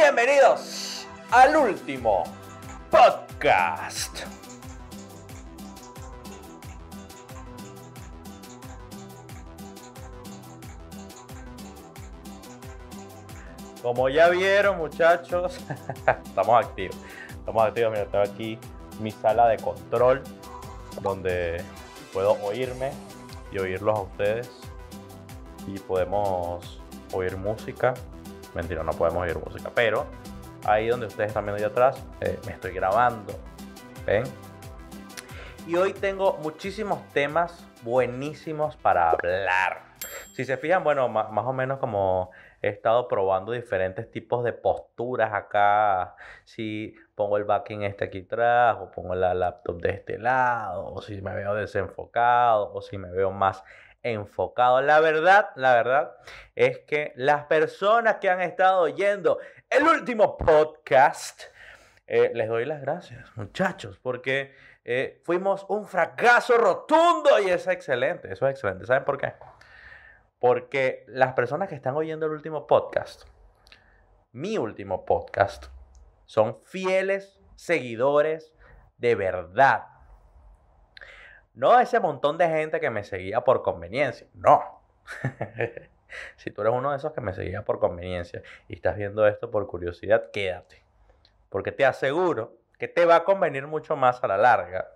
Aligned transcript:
Bienvenidos 0.00 1.08
al 1.32 1.56
último 1.56 2.22
podcast. 2.88 4.20
Como 13.82 14.08
ya 14.08 14.28
vieron, 14.28 14.78
muchachos, 14.78 15.58
estamos 16.24 16.64
activos. 16.64 16.96
Estamos 17.30 17.64
activos. 17.64 17.90
Mira, 17.90 18.06
tengo 18.06 18.24
aquí 18.24 18.56
mi 19.00 19.10
sala 19.10 19.48
de 19.48 19.56
control 19.56 20.22
donde 21.02 21.60
puedo 22.12 22.40
oírme 22.44 22.92
y 23.50 23.58
oírlos 23.58 23.98
a 23.98 24.02
ustedes. 24.02 24.48
Y 25.66 25.76
podemos 25.80 26.80
oír 27.12 27.36
música. 27.36 27.94
Mentira, 28.58 28.82
no 28.82 28.90
podemos 28.90 29.22
oír 29.22 29.38
música, 29.38 29.70
pero 29.72 30.04
ahí 30.64 30.88
donde 30.88 31.06
ustedes 31.06 31.28
están 31.28 31.44
viendo 31.44 31.62
ahí 31.62 31.70
atrás, 31.70 32.04
eh, 32.20 32.40
me 32.44 32.50
estoy 32.50 32.72
grabando. 32.72 33.32
¿Ven? 34.04 34.24
Y 35.68 35.76
hoy 35.76 35.92
tengo 35.92 36.38
muchísimos 36.42 37.00
temas 37.12 37.64
buenísimos 37.82 38.74
para 38.74 39.10
hablar. 39.10 39.82
Si 40.34 40.44
se 40.44 40.56
fijan, 40.56 40.82
bueno, 40.82 41.08
más, 41.08 41.30
más 41.30 41.46
o 41.46 41.52
menos 41.52 41.78
como 41.78 42.32
he 42.60 42.68
estado 42.70 43.06
probando 43.06 43.52
diferentes 43.52 44.10
tipos 44.10 44.42
de 44.42 44.52
posturas 44.52 45.32
acá. 45.32 46.16
Si 46.42 46.96
pongo 47.14 47.36
el 47.36 47.44
backing 47.44 47.84
este 47.84 48.06
aquí 48.06 48.22
atrás, 48.22 48.76
o 48.80 48.90
pongo 48.90 49.14
la 49.14 49.34
laptop 49.34 49.80
de 49.80 49.90
este 49.90 50.18
lado, 50.18 50.94
o 50.94 51.00
si 51.00 51.22
me 51.22 51.32
veo 51.32 51.54
desenfocado, 51.54 52.72
o 52.72 52.82
si 52.82 52.98
me 52.98 53.12
veo 53.12 53.30
más 53.30 53.62
enfocado. 54.02 54.80
La 54.80 55.00
verdad, 55.00 55.50
la 55.56 55.74
verdad 55.74 56.16
es 56.54 56.78
que 56.80 57.12
las 57.16 57.44
personas 57.44 58.16
que 58.16 58.30
han 58.30 58.40
estado 58.40 58.80
oyendo 58.82 59.38
el 59.70 59.84
último 59.84 60.36
podcast, 60.36 61.42
eh, 62.06 62.30
les 62.34 62.48
doy 62.48 62.64
las 62.64 62.80
gracias, 62.80 63.36
muchachos, 63.36 63.98
porque 63.98 64.54
eh, 64.84 65.20
fuimos 65.24 65.66
un 65.68 65.86
fracaso 65.86 66.56
rotundo 66.56 67.38
y 67.40 67.50
es 67.50 67.66
excelente, 67.66 68.32
eso 68.32 68.46
es 68.46 68.52
excelente. 68.52 68.86
¿Saben 68.86 69.04
por 69.04 69.18
qué? 69.18 69.34
Porque 70.38 71.04
las 71.08 71.34
personas 71.34 71.68
que 71.68 71.74
están 71.74 71.96
oyendo 71.96 72.26
el 72.26 72.32
último 72.32 72.66
podcast, 72.66 73.24
mi 74.32 74.56
último 74.56 75.04
podcast, 75.04 75.66
son 76.24 76.58
fieles 76.64 77.38
seguidores 77.56 78.52
de 78.98 79.14
verdad. 79.14 79.97
No 81.58 81.80
ese 81.80 81.98
montón 81.98 82.38
de 82.38 82.46
gente 82.46 82.78
que 82.78 82.88
me 82.88 83.02
seguía 83.02 83.40
por 83.40 83.62
conveniencia, 83.62 84.28
no. 84.32 84.80
si 86.36 86.52
tú 86.52 86.60
eres 86.60 86.72
uno 86.72 86.92
de 86.92 86.98
esos 86.98 87.12
que 87.12 87.20
me 87.20 87.32
seguía 87.32 87.64
por 87.64 87.80
conveniencia 87.80 88.42
y 88.68 88.76
estás 88.76 88.94
viendo 88.94 89.26
esto 89.26 89.50
por 89.50 89.66
curiosidad, 89.66 90.30
quédate. 90.32 90.84
Porque 91.48 91.72
te 91.72 91.84
aseguro 91.84 92.56
que 92.78 92.86
te 92.86 93.06
va 93.06 93.16
a 93.16 93.24
convenir 93.24 93.66
mucho 93.66 93.96
más 93.96 94.22
a 94.22 94.28
la 94.28 94.36
larga 94.36 94.88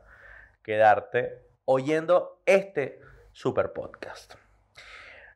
quedarte 0.62 1.42
oyendo 1.64 2.40
este 2.46 3.00
super 3.32 3.72
podcast. 3.72 4.34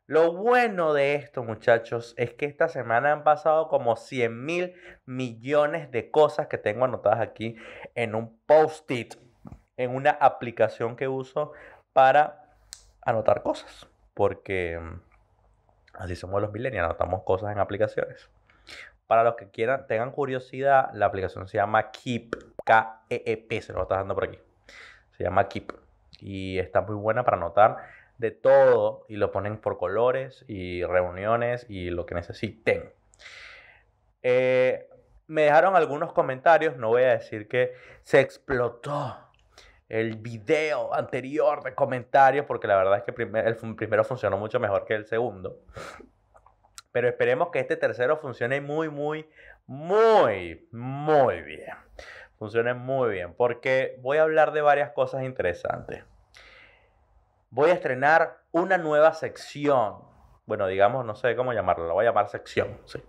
Lo 0.07 0.33
bueno 0.33 0.95
de 0.95 1.17
esto, 1.17 1.43
muchachos, 1.43 2.15
es 2.17 2.35
que 2.35 2.47
esta 2.47 2.69
semana 2.69 3.11
han 3.11 3.25
pasado 3.25 3.67
como 3.67 3.97
100 3.97 4.45
mil 4.45 4.75
millones 5.07 5.91
de 5.91 6.13
cosas 6.13 6.47
que 6.47 6.59
tengo 6.59 6.85
anotadas 6.85 7.19
aquí 7.19 7.57
en 7.97 8.15
un 8.15 8.39
post-it, 8.47 9.26
en 9.77 9.95
una 9.95 10.11
aplicación 10.11 10.97
que 10.97 11.09
uso 11.09 11.53
para 11.93 12.51
anotar 13.03 13.43
cosas. 13.43 13.87
Porque 14.15 14.79
mm, 14.79 15.01
así 15.95 16.17
somos 16.17 16.41
los 16.41 16.53
millennials, 16.53 16.87
anotamos 16.87 17.23
cosas 17.23 17.53
en 17.53 17.59
aplicaciones. 17.59 18.31
Para 19.07 19.23
los 19.23 19.37
que 19.37 19.51
quieran, 19.51 19.87
tengan 19.87 20.11
curiosidad, 20.11 20.91
la 20.93 21.07
aplicación 21.07 21.47
se 21.47 21.59
llama 21.59 21.91
Keep, 21.91 22.37
K-E-E-P, 22.65 23.63
se 23.63 23.73
lo 23.73 23.83
está 23.83 23.97
dando 23.97 24.15
por 24.15 24.25
aquí. 24.25 24.39
Se 25.17 25.25
llama 25.25 25.49
Keep 25.49 25.73
y 26.21 26.59
está 26.59 26.81
muy 26.81 26.97
buena 26.97 27.25
para 27.25 27.37
anotar 27.37 27.77
de 28.19 28.31
todo 28.31 29.05
y 29.09 29.17
lo 29.17 29.31
ponen 29.31 29.59
por 29.59 29.79
colores 29.79 30.45
y 30.49 30.83
reuniones 30.85 31.67
y 31.69 31.91
lo 31.91 32.07
que 32.07 32.15
necesiten. 32.15 32.91
Eh, 34.23 34.89
me 35.29 35.43
dejaron 35.43 35.77
algunos 35.77 36.13
comentarios, 36.13 36.77
no 36.77 36.89
voy 36.89 37.03
a 37.03 37.11
decir 37.11 37.49
que 37.49 37.75
se 38.03 38.21
explotó 38.21 39.26
el 39.89 40.17
video 40.17 40.95
anterior 40.95 41.63
de 41.63 41.75
comentarios 41.75 42.47
porque 42.47 42.67
la 42.67 42.77
verdad 42.77 42.99
es 42.99 43.05
que 43.05 43.23
el 43.23 43.77
primero 43.77 44.05
funcionó 44.05 44.37
mucho 44.37 44.59
mejor 44.61 44.85
que 44.85 44.95
el 44.95 45.07
segundo. 45.07 45.61
Pero 46.93 47.09
esperemos 47.09 47.51
que 47.51 47.61
este 47.61 47.77
tercero 47.77 48.17
funcione 48.17 48.61
muy, 48.61 48.89
muy, 48.89 49.29
muy, 49.67 50.67
muy 50.73 51.43
bien. 51.43 51.75
Funcione 52.39 52.75
muy 52.75 53.11
bien 53.11 53.35
porque 53.35 53.97
voy 54.01 54.19
a 54.19 54.23
hablar 54.23 54.53
de 54.53 54.63
varias 54.63 54.91
cosas 54.93 55.23
interesantes 55.25 56.05
voy 57.51 57.71
a 57.71 57.75
estrenar 57.75 58.39
una 58.53 58.79
nueva 58.79 59.13
sección. 59.15 59.97
Bueno, 60.45 60.67
digamos, 60.67 61.05
no 61.05 61.17
sé 61.17 61.35
cómo 61.37 61.55
llamarlo, 61.55 61.87
la 61.87 61.95
voy 61.95 62.05
a 62.05 62.11
llamar 62.11 62.29
sección, 62.29 62.79
sí. 62.85 63.03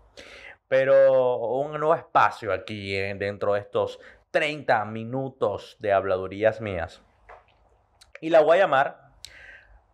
Pero 0.69 1.37
un 1.37 1.71
nuevo 1.71 1.95
espacio 1.95 2.51
aquí 2.53 2.95
eh, 2.95 3.13
dentro 3.17 3.53
de 3.53 3.59
estos 3.59 3.99
30 4.37 4.85
minutos 4.85 5.77
de 5.79 5.91
habladurías 5.91 6.61
mías. 6.61 7.01
Y 8.21 8.29
la 8.29 8.41
voy 8.41 8.57
a 8.57 8.61
llamar 8.61 9.09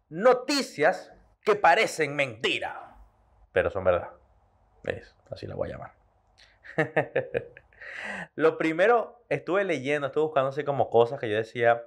Noticias 0.09 1.13
que 1.45 1.55
parecen 1.55 2.13
mentira, 2.13 2.97
pero 3.53 3.69
son 3.69 3.85
verdad. 3.85 4.09
¿Ves? 4.83 5.15
Así 5.31 5.47
la 5.47 5.55
voy 5.55 5.69
a 5.69 5.71
llamar. 5.71 5.93
Lo 8.35 8.57
primero, 8.57 9.23
estuve 9.29 9.63
leyendo, 9.63 10.07
estuve 10.07 10.25
buscando 10.25 10.49
así 10.49 10.65
como 10.65 10.89
cosas 10.89 11.21
que 11.21 11.29
yo 11.29 11.37
decía, 11.37 11.85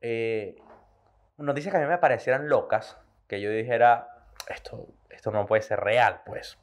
eh, 0.00 0.62
noticias 1.38 1.72
que 1.72 1.78
a 1.78 1.82
mí 1.82 1.88
me 1.88 1.98
parecieran 1.98 2.48
locas, 2.48 2.98
que 3.26 3.40
yo 3.40 3.50
dijera, 3.50 4.26
esto, 4.48 4.86
esto 5.10 5.32
no 5.32 5.44
puede 5.46 5.62
ser 5.62 5.80
real, 5.80 6.20
pues. 6.24 6.56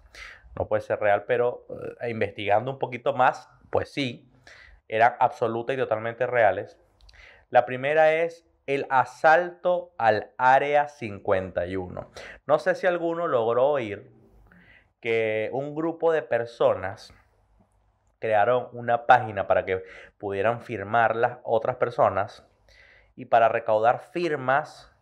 No 0.58 0.70
puede 0.70 0.84
ser 0.84 1.02
real, 1.02 1.26
pero 1.26 1.68
eh, 2.00 2.12
investigando 2.12 2.72
un 2.72 2.80
poquito 2.80 3.14
más, 3.14 3.50
pues 3.70 3.92
sí, 3.92 4.32
eran 4.88 5.16
absolutas 5.20 5.76
y 5.76 5.80
totalmente 5.80 6.28
reales. 6.28 6.78
La 7.50 7.66
primera 7.66 8.14
es 8.14 8.46
el 8.68 8.88
asalto 8.90 9.94
al 9.98 10.32
Área 10.38 10.88
51. 10.88 12.12
No 12.48 12.60
sé 12.60 12.76
si 12.76 12.88
alguno 12.88 13.28
logró 13.28 13.68
oír 13.68 14.12
que 15.00 15.50
un 15.54 15.76
grupo 15.76 16.12
de 16.12 16.24
personas 16.24 17.14
crearon 18.20 18.70
una 18.72 19.06
página 19.06 19.48
para 19.48 19.66
que 19.66 19.84
pudieran 20.18 20.62
firmar 20.62 21.16
las 21.16 21.38
otras 21.44 21.76
personas 21.76 22.44
y 23.16 23.26
para 23.26 23.50
recaudar 23.50 24.00
firmas 24.00 24.95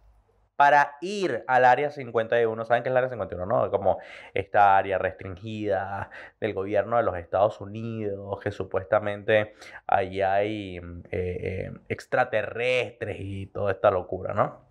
para 0.56 0.97
ir 1.02 1.44
al 1.47 1.66
área 1.66 1.90
51. 1.90 2.66
¿Saben 2.66 2.84
qué 2.84 2.90
es 2.90 2.91
el 2.91 2.97
área 2.97 3.09
51? 3.09 3.46
No, 3.46 3.72
como 3.72 4.00
esta 4.34 4.78
área 4.78 4.97
restringida 4.97 6.09
del 6.40 6.53
gobierno 6.53 6.97
de 6.97 7.03
los 7.03 7.18
Estados 7.18 7.59
Unidos, 7.59 8.40
que 8.40 8.52
supuestamente 8.52 9.56
ahí 9.88 10.22
hay 10.22 10.78
eh, 10.78 10.81
eh, 11.12 11.72
extraterrestres 11.90 13.18
y 13.19 13.47
toda 13.47 13.72
esta 13.72 13.90
locura, 13.90 14.34
¿no? 14.34 14.66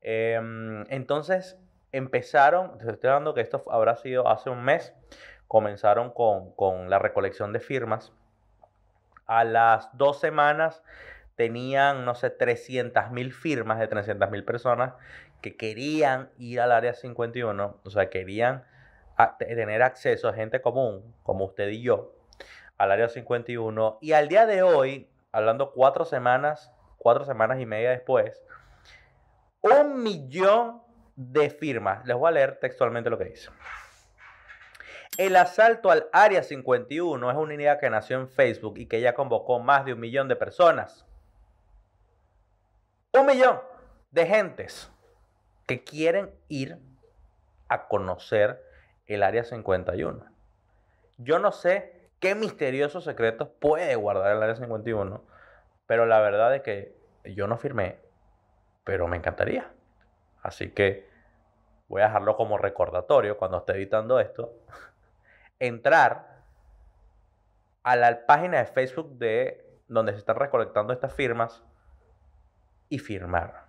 Em, 0.00 0.84
entonces 0.88 1.58
empezaron, 1.92 2.78
estoy 2.80 3.10
hablando 3.10 3.34
que 3.34 3.40
esto 3.40 3.64
habrá 3.70 3.96
sido 3.96 4.28
hace 4.28 4.50
un 4.50 4.62
mes, 4.64 4.94
comenzaron 5.46 6.10
con, 6.10 6.52
con 6.54 6.88
la 6.90 6.98
recolección 6.98 7.52
de 7.52 7.60
firmas. 7.60 8.12
A 9.26 9.44
las 9.44 9.90
dos 9.92 10.20
semanas 10.20 10.82
tenían, 11.38 12.04
no 12.04 12.16
sé, 12.16 12.30
300 12.30 13.12
mil 13.12 13.32
firmas 13.32 13.78
de 13.78 13.86
300 13.86 14.28
mil 14.28 14.44
personas 14.44 14.94
que 15.40 15.56
querían 15.56 16.30
ir 16.36 16.60
al 16.60 16.72
área 16.72 16.94
51, 16.94 17.80
o 17.84 17.90
sea, 17.90 18.10
querían 18.10 18.64
tener 19.38 19.82
acceso 19.82 20.28
a 20.28 20.32
gente 20.32 20.60
común, 20.60 21.14
como 21.22 21.44
usted 21.44 21.68
y 21.68 21.80
yo, 21.80 22.12
al 22.76 22.90
área 22.90 23.08
51. 23.08 23.98
Y 24.00 24.12
al 24.14 24.26
día 24.26 24.46
de 24.46 24.64
hoy, 24.64 25.08
hablando 25.30 25.70
cuatro 25.70 26.04
semanas, 26.04 26.72
cuatro 26.96 27.24
semanas 27.24 27.60
y 27.60 27.66
media 27.66 27.90
después, 27.90 28.42
un 29.60 30.02
millón 30.02 30.82
de 31.14 31.50
firmas. 31.50 32.04
Les 32.04 32.16
voy 32.16 32.30
a 32.30 32.32
leer 32.32 32.58
textualmente 32.58 33.10
lo 33.10 33.18
que 33.18 33.26
dice. 33.26 33.48
El 35.16 35.36
asalto 35.36 35.92
al 35.92 36.08
Área 36.12 36.42
51 36.42 37.30
es 37.30 37.36
una 37.36 37.54
idea 37.54 37.78
que 37.78 37.90
nació 37.90 38.18
en 38.18 38.28
Facebook 38.28 38.78
y 38.78 38.86
que 38.86 39.00
ya 39.00 39.14
convocó 39.14 39.60
más 39.60 39.84
de 39.84 39.92
un 39.92 40.00
millón 40.00 40.26
de 40.26 40.34
personas 40.34 41.07
un 43.18 43.26
millón 43.26 43.60
de 44.10 44.26
gentes 44.26 44.90
que 45.66 45.84
quieren 45.84 46.30
ir 46.48 46.78
a 47.68 47.88
conocer 47.88 48.64
el 49.06 49.22
área 49.22 49.44
51. 49.44 50.24
Yo 51.18 51.38
no 51.38 51.52
sé 51.52 52.10
qué 52.20 52.34
misteriosos 52.34 53.04
secretos 53.04 53.48
puede 53.60 53.94
guardar 53.96 54.36
el 54.36 54.42
área 54.42 54.56
51, 54.56 55.22
pero 55.86 56.06
la 56.06 56.20
verdad 56.20 56.54
es 56.54 56.62
que 56.62 56.96
yo 57.24 57.46
no 57.46 57.56
firmé, 57.56 57.98
pero 58.84 59.08
me 59.08 59.16
encantaría. 59.16 59.70
Así 60.42 60.70
que 60.70 61.08
voy 61.88 62.02
a 62.02 62.06
dejarlo 62.06 62.36
como 62.36 62.58
recordatorio 62.58 63.36
cuando 63.36 63.58
esté 63.58 63.72
editando 63.72 64.20
esto. 64.20 64.52
Entrar 65.58 66.38
a 67.82 67.96
la 67.96 68.26
página 68.26 68.58
de 68.58 68.66
Facebook 68.66 69.18
de 69.18 69.64
donde 69.88 70.12
se 70.12 70.18
están 70.18 70.36
recolectando 70.36 70.92
estas 70.92 71.12
firmas 71.14 71.62
y 72.88 72.98
firmar. 72.98 73.66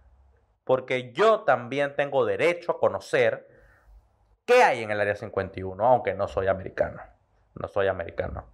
Porque 0.63 1.11
yo 1.13 1.41
también 1.41 1.95
tengo 1.95 2.25
derecho 2.25 2.73
a 2.73 2.79
conocer 2.79 3.47
qué 4.45 4.63
hay 4.63 4.83
en 4.83 4.91
el 4.91 4.99
área 4.99 5.15
51, 5.15 5.83
aunque 5.83 6.13
no 6.13 6.27
soy 6.27 6.47
americano. 6.47 7.01
No 7.55 7.67
soy 7.67 7.87
americano. 7.87 8.45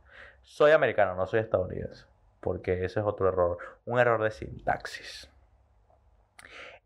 Soy 0.41 0.71
americano, 0.71 1.15
no 1.15 1.27
soy 1.27 1.41
estadounidense. 1.41 2.05
Porque 2.39 2.85
ese 2.85 2.99
es 2.99 3.05
otro 3.05 3.27
error. 3.27 3.57
Un 3.85 3.99
error 3.99 4.23
de 4.23 4.31
sintaxis. 4.31 5.29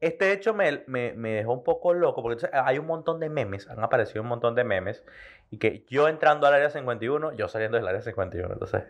Este 0.01 0.31
hecho 0.31 0.53
me, 0.53 0.83
me, 0.87 1.33
dejó 1.33 1.53
un 1.53 1.63
poco 1.63 1.93
loco 1.93 2.23
porque 2.23 2.49
hay 2.53 2.79
un 2.79 2.85
montón 2.85 3.19
de 3.19 3.29
memes, 3.29 3.69
han 3.69 3.83
aparecido 3.83 4.21
un 4.21 4.29
montón 4.29 4.55
de 4.55 4.63
memes 4.63 5.03
y 5.51 5.57
que 5.57 5.85
yo 5.89 6.07
entrando 6.07 6.47
al 6.47 6.53
área 6.53 6.69
51, 6.69 7.33
yo 7.33 7.49
saliendo 7.49 7.77
del 7.77 7.87
área 7.87 8.01
51, 8.01 8.53
entonces, 8.53 8.83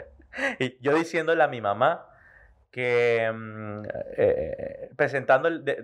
y 0.58 0.78
yo 0.80 0.94
diciéndole 0.94 1.42
a 1.42 1.48
mi 1.48 1.60
mamá 1.60 2.06
que 2.74 3.30
mm, 3.32 3.82
eh, 4.16 4.90
presentándole, 4.96 5.76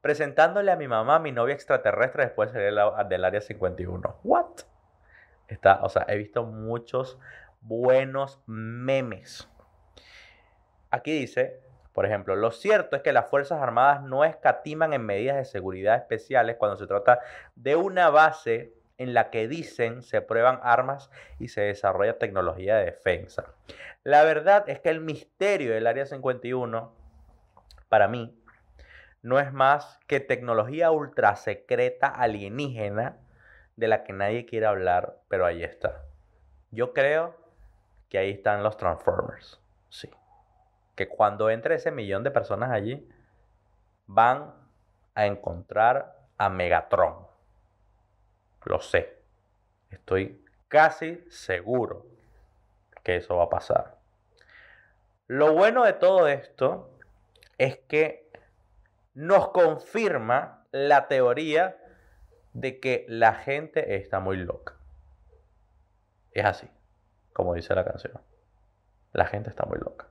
presentándole 0.00 0.70
a 0.70 0.76
mi 0.76 0.86
mamá 0.86 1.18
mi 1.18 1.32
novia 1.32 1.52
extraterrestre 1.54 2.26
después 2.26 2.52
de 2.52 2.70
salir 2.70 3.08
del 3.08 3.24
área 3.24 3.40
51. 3.40 4.20
¿What? 4.22 4.60
Está, 5.48 5.80
o 5.82 5.88
sea, 5.88 6.06
he 6.06 6.16
visto 6.16 6.44
muchos 6.44 7.18
buenos 7.62 8.40
memes. 8.46 9.48
Aquí 10.92 11.18
dice, 11.18 11.58
por 11.92 12.06
ejemplo, 12.06 12.36
lo 12.36 12.52
cierto 12.52 12.94
es 12.94 13.02
que 13.02 13.12
las 13.12 13.28
Fuerzas 13.28 13.60
Armadas 13.60 14.04
no 14.04 14.24
escatiman 14.24 14.92
en 14.92 15.04
medidas 15.04 15.38
de 15.38 15.46
seguridad 15.46 15.96
especiales 15.96 16.54
cuando 16.60 16.76
se 16.76 16.86
trata 16.86 17.18
de 17.56 17.74
una 17.74 18.08
base 18.08 18.72
en 18.98 19.14
la 19.14 19.30
que 19.30 19.48
dicen 19.48 20.02
se 20.02 20.20
prueban 20.20 20.60
armas 20.62 21.10
y 21.38 21.48
se 21.48 21.62
desarrolla 21.62 22.18
tecnología 22.18 22.76
de 22.76 22.86
defensa. 22.86 23.54
La 24.04 24.24
verdad 24.24 24.68
es 24.68 24.80
que 24.80 24.90
el 24.90 25.00
misterio 25.00 25.74
del 25.74 25.86
Área 25.86 26.06
51, 26.06 26.92
para 27.88 28.08
mí, 28.08 28.38
no 29.22 29.40
es 29.40 29.52
más 29.52 29.98
que 30.06 30.20
tecnología 30.20 30.90
ultra 30.90 31.36
secreta 31.36 32.06
alienígena 32.06 33.16
de 33.76 33.88
la 33.88 34.04
que 34.04 34.12
nadie 34.12 34.46
quiere 34.46 34.66
hablar, 34.66 35.18
pero 35.28 35.44
ahí 35.44 35.62
está. 35.62 36.04
Yo 36.70 36.92
creo 36.92 37.36
que 38.08 38.18
ahí 38.18 38.30
están 38.30 38.62
los 38.62 38.76
Transformers. 38.76 39.60
Sí 39.88 40.10
que 40.96 41.08
cuando 41.08 41.50
entre 41.50 41.76
ese 41.76 41.92
millón 41.92 42.24
de 42.24 42.30
personas 42.32 42.72
allí, 42.72 43.06
van 44.06 44.54
a 45.14 45.26
encontrar 45.26 46.16
a 46.38 46.48
Megatron. 46.48 47.26
Lo 48.66 48.80
sé. 48.80 49.22
Estoy 49.90 50.44
casi 50.68 51.24
seguro 51.30 52.06
que 53.02 53.16
eso 53.16 53.36
va 53.36 53.44
a 53.44 53.48
pasar. 53.48 53.96
Lo 55.26 55.54
bueno 55.54 55.84
de 55.84 55.94
todo 55.94 56.28
esto 56.28 56.90
es 57.58 57.78
que 57.88 58.30
nos 59.14 59.48
confirma 59.48 60.66
la 60.70 61.08
teoría 61.08 61.78
de 62.52 62.78
que 62.80 63.06
la 63.08 63.34
gente 63.34 63.96
está 63.96 64.20
muy 64.20 64.36
loca. 64.36 64.74
Es 66.32 66.44
así, 66.44 66.68
como 67.32 67.54
dice 67.54 67.74
la 67.74 67.84
canción. 67.84 68.20
La 69.12 69.26
gente 69.26 69.48
está 69.48 69.64
muy 69.64 69.78
loca 69.78 70.06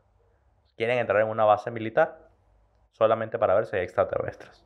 quieren 0.75 0.99
entrar 0.99 1.21
en 1.21 1.27
una 1.27 1.45
base 1.45 1.71
militar 1.71 2.17
solamente 2.91 3.39
para 3.39 3.55
ver 3.55 3.65
si 3.65 3.75
hay 3.75 3.83
extraterrestres. 3.83 4.65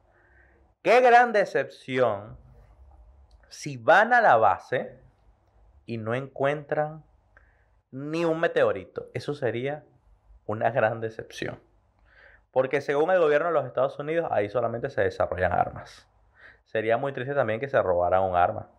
Qué 0.81 1.01
gran 1.01 1.33
decepción 1.33 2.38
si 3.50 3.78
van 3.78 4.13
a 4.13 4.22
la 4.22 4.38
base 4.38 4.98
y 5.86 5.98
no 5.98 6.13
encuentran 6.13 7.04
ni 7.92 8.25
un 8.25 8.40
meteorito. 8.40 9.10
Eso 9.13 9.34
sería 9.34 9.84
una 10.46 10.72
gran 10.72 11.01
decepción. 11.01 11.60
Porque 12.51 12.81
según 12.81 13.12
el 13.12 13.19
gobierno 13.19 13.48
de 13.48 13.54
los 13.54 13.66
Estados 13.66 13.98
Unidos, 14.00 14.28
ahí 14.31 14.50
solamente 14.50 14.90
se 14.90 15.01
desarrollan 15.01 15.51
armas. 15.51 16.07
Sería 16.66 16.98
muy 16.98 17.13
triste 17.13 17.34
también 17.34 17.60
que 17.60 17.68
se 17.68 17.81
robaran 17.81 18.24
un 18.24 18.36
arma. 18.36 18.69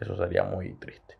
Eso 0.00 0.16
sería 0.16 0.42
muy 0.42 0.74
triste. 0.74 1.18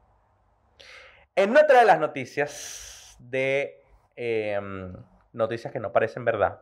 En 1.34 1.56
otra 1.56 1.80
de 1.80 1.84
las 1.86 2.00
noticias 2.00 3.16
de 3.18 3.82
em, 4.16 4.94
noticias 5.32 5.72
que 5.72 5.80
no 5.80 5.92
parecen 5.92 6.24
verdad, 6.24 6.60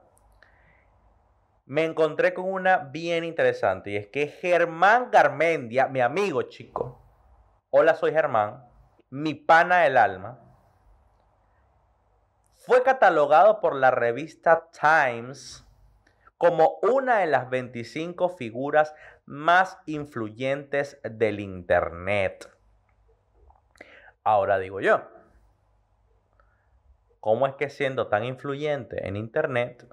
me 1.67 1.85
encontré 1.85 2.35
con 2.35 2.53
una 2.53 2.79
bien 2.79 3.25
interesante 3.25 3.91
y 3.91 3.97
es 3.97 4.09
que 4.09 4.29
Germán 4.29 5.11
Garmendia, 5.11 5.89
mi 5.89 6.01
amigo 6.01 6.43
chico, 6.43 7.01
hola 7.71 7.95
soy 7.95 8.13
Germán, 8.13 8.65
mi 9.11 9.35
pana 9.35 9.81
del 9.81 9.97
alma, 9.97 10.41
fue 12.57 12.83
catalogado 12.83 13.61
por 13.61 13.75
la 13.77 13.91
revista 13.91 14.69
Times 14.71 15.67
como 16.39 16.79
una 16.83 17.19
de 17.19 17.27
las 17.27 17.49
25 17.49 18.31
figuras 18.31 18.95
más 19.25 19.79
influyentes 19.87 21.01
del 21.03 21.41
Internet. 21.41 22.51
Ahora 24.23 24.59
digo 24.59 24.81
yo, 24.81 25.03
cómo 27.21 27.47
es 27.47 27.55
que 27.55 27.71
siendo 27.71 28.09
tan 28.09 28.25
influyente 28.25 29.07
en 29.07 29.17
Internet 29.17 29.87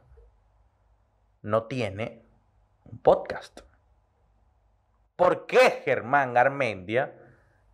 no 1.42 1.64
tiene 1.64 2.24
un 2.86 3.00
podcast. 3.00 3.62
¿Por 5.16 5.46
qué 5.46 5.82
Germán 5.84 6.34
Garmendia 6.34 7.14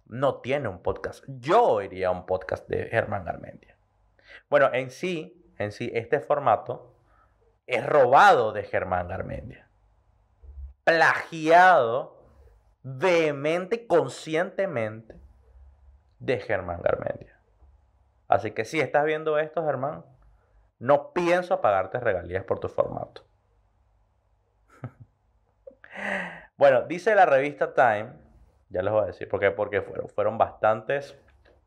no 0.05 0.41
tiene 0.41 0.67
un 0.67 0.81
podcast? 0.81 1.23
Yo 1.27 1.63
oiría 1.63 2.11
un 2.11 2.25
podcast 2.25 2.67
de 2.67 2.87
Germán 2.87 3.25
Garmendia. 3.25 3.77
Bueno, 4.49 4.69
en 4.73 4.91
sí, 4.91 5.53
en 5.57 5.71
sí, 5.71 5.91
este 5.93 6.19
formato 6.19 6.93
es 7.65 7.85
robado 7.85 8.53
de 8.53 8.63
Germán 8.63 9.07
Garmendia. 9.07 9.67
Plagiado 10.83 12.17
vehemente 12.83 13.87
conscientemente 13.87 15.19
de 16.19 16.39
Germán 16.39 16.81
Garmendia. 16.81 17.37
Así 18.27 18.51
que 18.51 18.65
si 18.65 18.79
estás 18.79 19.05
viendo 19.05 19.37
esto, 19.39 19.65
Germán, 19.65 20.05
no 20.79 21.11
pienso 21.13 21.61
pagarte 21.61 21.99
regalías 21.99 22.43
por 22.43 22.59
tu 22.59 22.69
formato. 22.69 23.26
Bueno, 26.57 26.83
dice 26.83 27.15
la 27.15 27.25
revista 27.25 27.73
Time, 27.73 28.13
ya 28.69 28.81
les 28.81 28.91
voy 28.91 29.03
a 29.03 29.07
decir, 29.07 29.27
porque, 29.29 29.51
porque 29.51 29.81
fueron, 29.81 30.09
fueron 30.09 30.37
bastantes, 30.37 31.17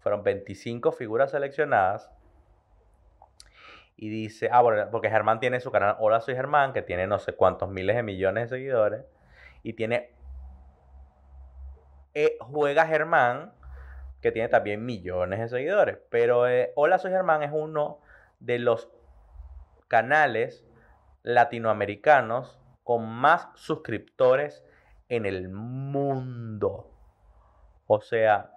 fueron 0.01 0.23
25 0.23 0.93
figuras 0.93 1.31
seleccionadas. 1.31 2.11
Y 3.97 4.09
dice, 4.09 4.49
ah, 4.51 4.63
bueno, 4.63 4.89
porque 4.91 5.11
Germán 5.11 5.41
tiene 5.41 5.61
su 5.61 5.71
canal 5.71 5.97
Hola 5.99 6.21
Soy 6.21 6.35
Germán, 6.35 6.73
que 6.73 6.81
tiene 6.81 7.07
no 7.07 7.19
sé 7.19 7.35
cuántos 7.35 7.69
miles 7.69 7.97
de 7.97 8.03
millones 8.03 8.51
de 8.51 8.57
seguidores. 8.57 9.05
Y 9.63 9.75
tiene 9.75 10.11
eh, 12.15 12.39
Juega 12.41 12.87
Germán, 12.87 13.53
que 14.23 14.33
tiene 14.33 14.49
también 14.49 14.85
millones 14.87 15.41
de 15.41 15.49
seguidores. 15.49 15.99
Pero 16.09 16.49
eh, 16.49 16.73
Hola, 16.77 16.99
soy 16.99 17.11
Germán 17.11 17.43
es 17.43 17.51
uno 17.53 18.01
de 18.39 18.59
los 18.59 18.89
canales 19.89 20.65
latinoamericanos 21.23 22.60
con 22.91 23.07
más 23.07 23.47
suscriptores 23.55 24.65
en 25.09 25.25
el 25.25 25.49
mundo. 25.49 26.91
O 27.87 28.01
sea, 28.01 28.51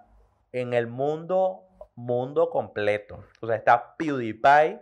en 0.50 0.74
el 0.74 0.88
mundo, 0.88 1.60
mundo 1.94 2.50
completo. 2.50 3.22
O 3.40 3.46
sea, 3.46 3.54
está 3.54 3.96
PewDiePie, 3.96 4.80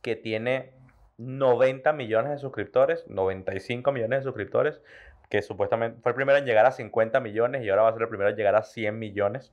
que 0.00 0.16
tiene 0.16 0.72
90 1.18 1.92
millones 1.92 2.32
de 2.32 2.38
suscriptores, 2.38 3.06
95 3.06 3.92
millones 3.92 4.20
de 4.20 4.24
suscriptores, 4.24 4.80
que 5.28 5.42
supuestamente 5.42 6.00
fue 6.00 6.12
el 6.12 6.16
primero 6.16 6.38
en 6.38 6.46
llegar 6.46 6.64
a 6.64 6.72
50 6.72 7.20
millones 7.20 7.62
y 7.62 7.68
ahora 7.68 7.82
va 7.82 7.90
a 7.90 7.92
ser 7.92 8.00
el 8.00 8.08
primero 8.08 8.30
en 8.30 8.36
llegar 8.36 8.54
a 8.54 8.62
100 8.62 8.98
millones. 8.98 9.52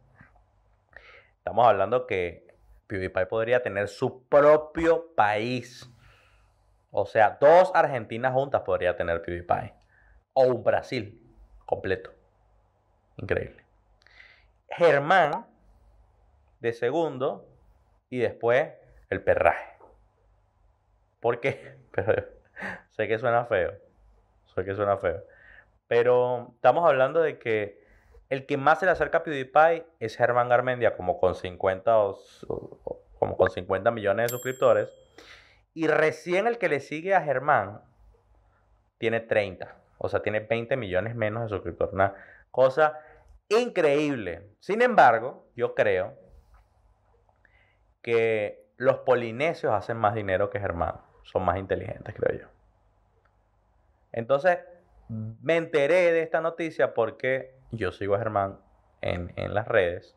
Estamos 1.40 1.68
hablando 1.68 2.08
que 2.08 2.48
PewDiePie 2.88 3.26
podría 3.26 3.62
tener 3.62 3.90
su 3.90 4.24
propio 4.30 5.14
país. 5.18 5.92
O 7.00 7.06
sea, 7.06 7.38
dos 7.40 7.70
Argentinas 7.76 8.34
juntas 8.34 8.64
podría 8.64 8.98
tener 8.98 9.22
PewDiePie. 9.22 9.72
O 10.34 10.46
un 10.46 10.64
Brasil 10.64 11.22
completo. 11.68 12.10
Increíble. 13.18 13.64
Germán 14.68 15.46
de 16.60 16.74
segundo 16.74 17.48
y 18.10 18.18
después 18.18 18.74
el 19.12 19.22
perraje. 19.22 19.78
¿Por 21.20 21.40
qué? 21.40 21.78
Pero, 21.92 22.26
sé 22.90 23.08
que 23.08 23.20
suena 23.20 23.46
feo. 23.46 23.74
Sé 24.56 24.66
que 24.66 24.74
suena 24.74 24.98
feo. 24.98 25.24
Pero 25.88 26.48
estamos 26.56 26.84
hablando 26.84 27.22
de 27.22 27.38
que 27.38 27.80
el 28.30 28.48
que 28.48 28.58
más 28.58 28.80
se 28.80 28.88
le 28.88 28.92
acerca 28.92 29.20
a 29.20 29.24
PewDiePie 29.24 29.86
es 30.00 30.18
Germán 30.18 30.50
Garmendia, 30.50 30.98
como 30.98 31.20
con 31.20 31.36
50, 31.36 31.96
como 33.20 33.38
con 33.38 33.52
50 33.52 33.92
millones 33.92 34.24
de 34.24 34.30
suscriptores. 34.30 34.92
Y 35.78 35.86
recién 35.86 36.48
el 36.48 36.58
que 36.58 36.70
le 36.70 36.80
sigue 36.80 37.14
a 37.14 37.22
Germán 37.22 37.82
tiene 38.98 39.20
30. 39.20 39.76
O 40.00 40.10
sea, 40.10 40.24
tiene 40.24 40.40
20 40.40 40.76
millones 40.76 41.14
menos 41.14 41.44
de 41.44 41.50
suscriptores. 41.50 41.94
Una 41.94 42.16
cosa 42.50 42.98
increíble. 43.48 44.50
Sin 44.60 44.82
embargo, 44.82 45.46
yo 45.56 45.76
creo 45.76 46.16
que 48.02 48.66
los 48.78 48.98
polinesios 49.02 49.72
hacen 49.72 49.98
más 49.98 50.16
dinero 50.16 50.50
que 50.50 50.60
Germán. 50.60 50.96
Son 51.22 51.46
más 51.46 51.60
inteligentes, 51.60 52.16
creo 52.16 52.40
yo. 52.40 52.48
Entonces, 54.14 54.58
me 55.10 55.58
enteré 55.58 56.12
de 56.12 56.24
esta 56.24 56.42
noticia 56.42 56.96
porque 56.96 57.54
yo 57.70 57.92
sigo 57.92 58.16
a 58.16 58.18
Germán 58.18 58.58
en, 59.02 59.54
las 59.54 59.68
redes 59.68 60.16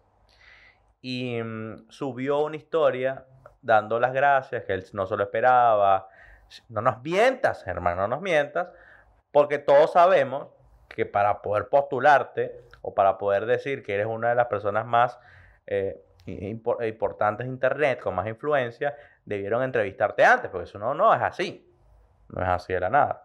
y 1.03 1.39
mm, 1.43 1.91
subió 1.91 2.39
una 2.39 2.57
historia 2.57 3.27
dando 3.63 4.01
las 4.01 4.13
gracias, 4.13 4.65
que 4.65 4.73
él 4.73 4.85
no 4.93 5.07
se 5.07 5.17
lo 5.17 5.25
esperaba. 5.25 6.09
No 6.69 6.81
nos 6.81 7.03
mientas, 7.03 7.63
Germán, 7.65 7.97
no 7.97 8.09
nos 8.09 8.21
mientas, 8.21 8.69
porque 9.33 9.59
todos 9.59 9.93
sabemos 9.93 10.49
que 10.89 11.07
para 11.07 11.43
poder 11.43 11.69
postularte 11.69 12.61
o 12.83 12.95
para 12.95 13.19
poder 13.19 13.47
decir 13.47 13.83
que 13.83 13.95
eres 13.95 14.07
una 14.07 14.31
de 14.31 14.35
las 14.35 14.47
personas 14.47 14.85
más 14.87 15.19
eh, 15.67 16.03
importantes 16.27 17.47
de 17.47 17.53
Internet, 17.53 18.01
con 18.01 18.15
más 18.15 18.27
influencia, 18.27 18.97
debieron 19.25 19.63
entrevistarte 19.63 20.25
antes, 20.25 20.51
porque 20.51 20.65
eso 20.65 20.79
no, 20.79 20.95
no 20.95 21.15
es 21.15 21.23
así. 21.23 21.67
No 22.29 22.43
es 22.43 22.49
así 22.49 22.73
de 22.73 22.81
la 22.81 22.91
nada. 22.91 23.25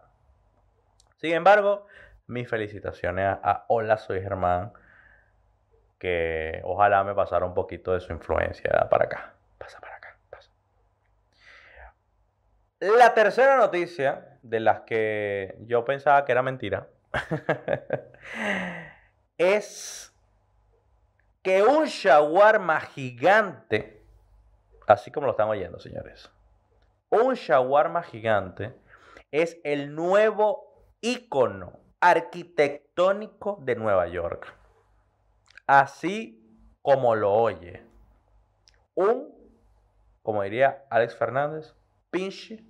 Sin 1.16 1.32
embargo, 1.32 1.86
mis 2.26 2.48
felicitaciones 2.48 3.38
a, 3.42 3.64
Hola, 3.68 3.96
soy 3.96 4.20
Germán, 4.20 4.72
que 5.98 6.60
ojalá 6.64 7.04
me 7.04 7.14
pasara 7.14 7.46
un 7.46 7.54
poquito 7.54 7.92
de 7.92 8.00
su 8.00 8.12
influencia 8.12 8.70
para 8.90 9.04
acá. 9.04 9.34
Pasa 9.58 9.80
para 9.80 9.85
acá, 9.85 9.85
pasa. 9.85 9.85
La 12.80 13.14
tercera 13.14 13.56
noticia, 13.56 14.38
de 14.42 14.60
las 14.60 14.80
que 14.80 15.56
yo 15.60 15.84
pensaba 15.84 16.24
que 16.24 16.32
era 16.32 16.42
mentira, 16.42 16.88
es 19.38 20.12
que 21.42 21.62
un 21.62 21.86
shawarma 21.86 22.80
gigante, 22.80 24.02
así 24.86 25.10
como 25.10 25.26
lo 25.26 25.30
están 25.30 25.48
oyendo, 25.48 25.78
señores, 25.78 26.30
un 27.08 27.34
shawarma 27.34 28.02
gigante 28.02 28.74
es 29.30 29.58
el 29.64 29.94
nuevo 29.94 30.84
icono 31.00 31.78
arquitectónico 32.00 33.58
de 33.62 33.76
Nueva 33.76 34.06
York. 34.08 34.52
Así 35.66 36.42
como 36.82 37.14
lo 37.14 37.32
oye. 37.32 37.82
Un, 38.94 39.32
como 40.22 40.42
diría 40.42 40.84
Alex 40.90 41.16
Fernández, 41.16 41.75
pinche 42.10 42.64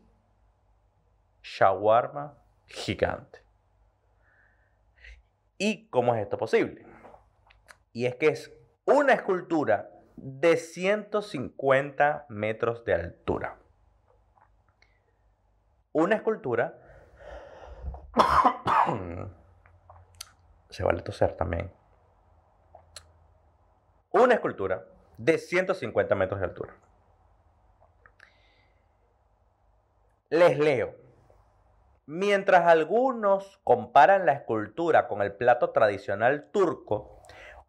shawarma 1.43 2.37
gigante. 2.67 3.43
¿Y 5.59 5.89
cómo 5.89 6.15
es 6.15 6.23
esto 6.23 6.37
posible? 6.37 6.87
Y 7.93 8.07
es 8.07 8.17
que 8.17 8.29
es 8.29 8.53
una 8.85 9.15
escultura 9.15 9.91
de 10.17 10.57
150 10.57 12.27
metros 12.29 12.85
de 12.85 12.95
altura. 12.95 13.59
Una 15.93 16.17
escultura... 16.17 16.79
Se 20.71 20.83
vale 20.85 21.01
toser 21.01 21.37
también. 21.37 21.73
Una 24.11 24.35
escultura 24.35 24.85
de 25.17 25.39
150 25.39 26.15
metros 26.15 26.41
de 26.41 26.47
altura. 26.47 26.75
Les 30.29 30.59
leo. 30.59 30.93
Mientras 32.07 32.67
algunos 32.67 33.61
comparan 33.63 34.27
la 34.27 34.33
escultura 34.33 35.07
con 35.07 35.23
el 35.23 35.33
plato 35.33 35.71
tradicional 35.71 36.51
turco, 36.51 37.21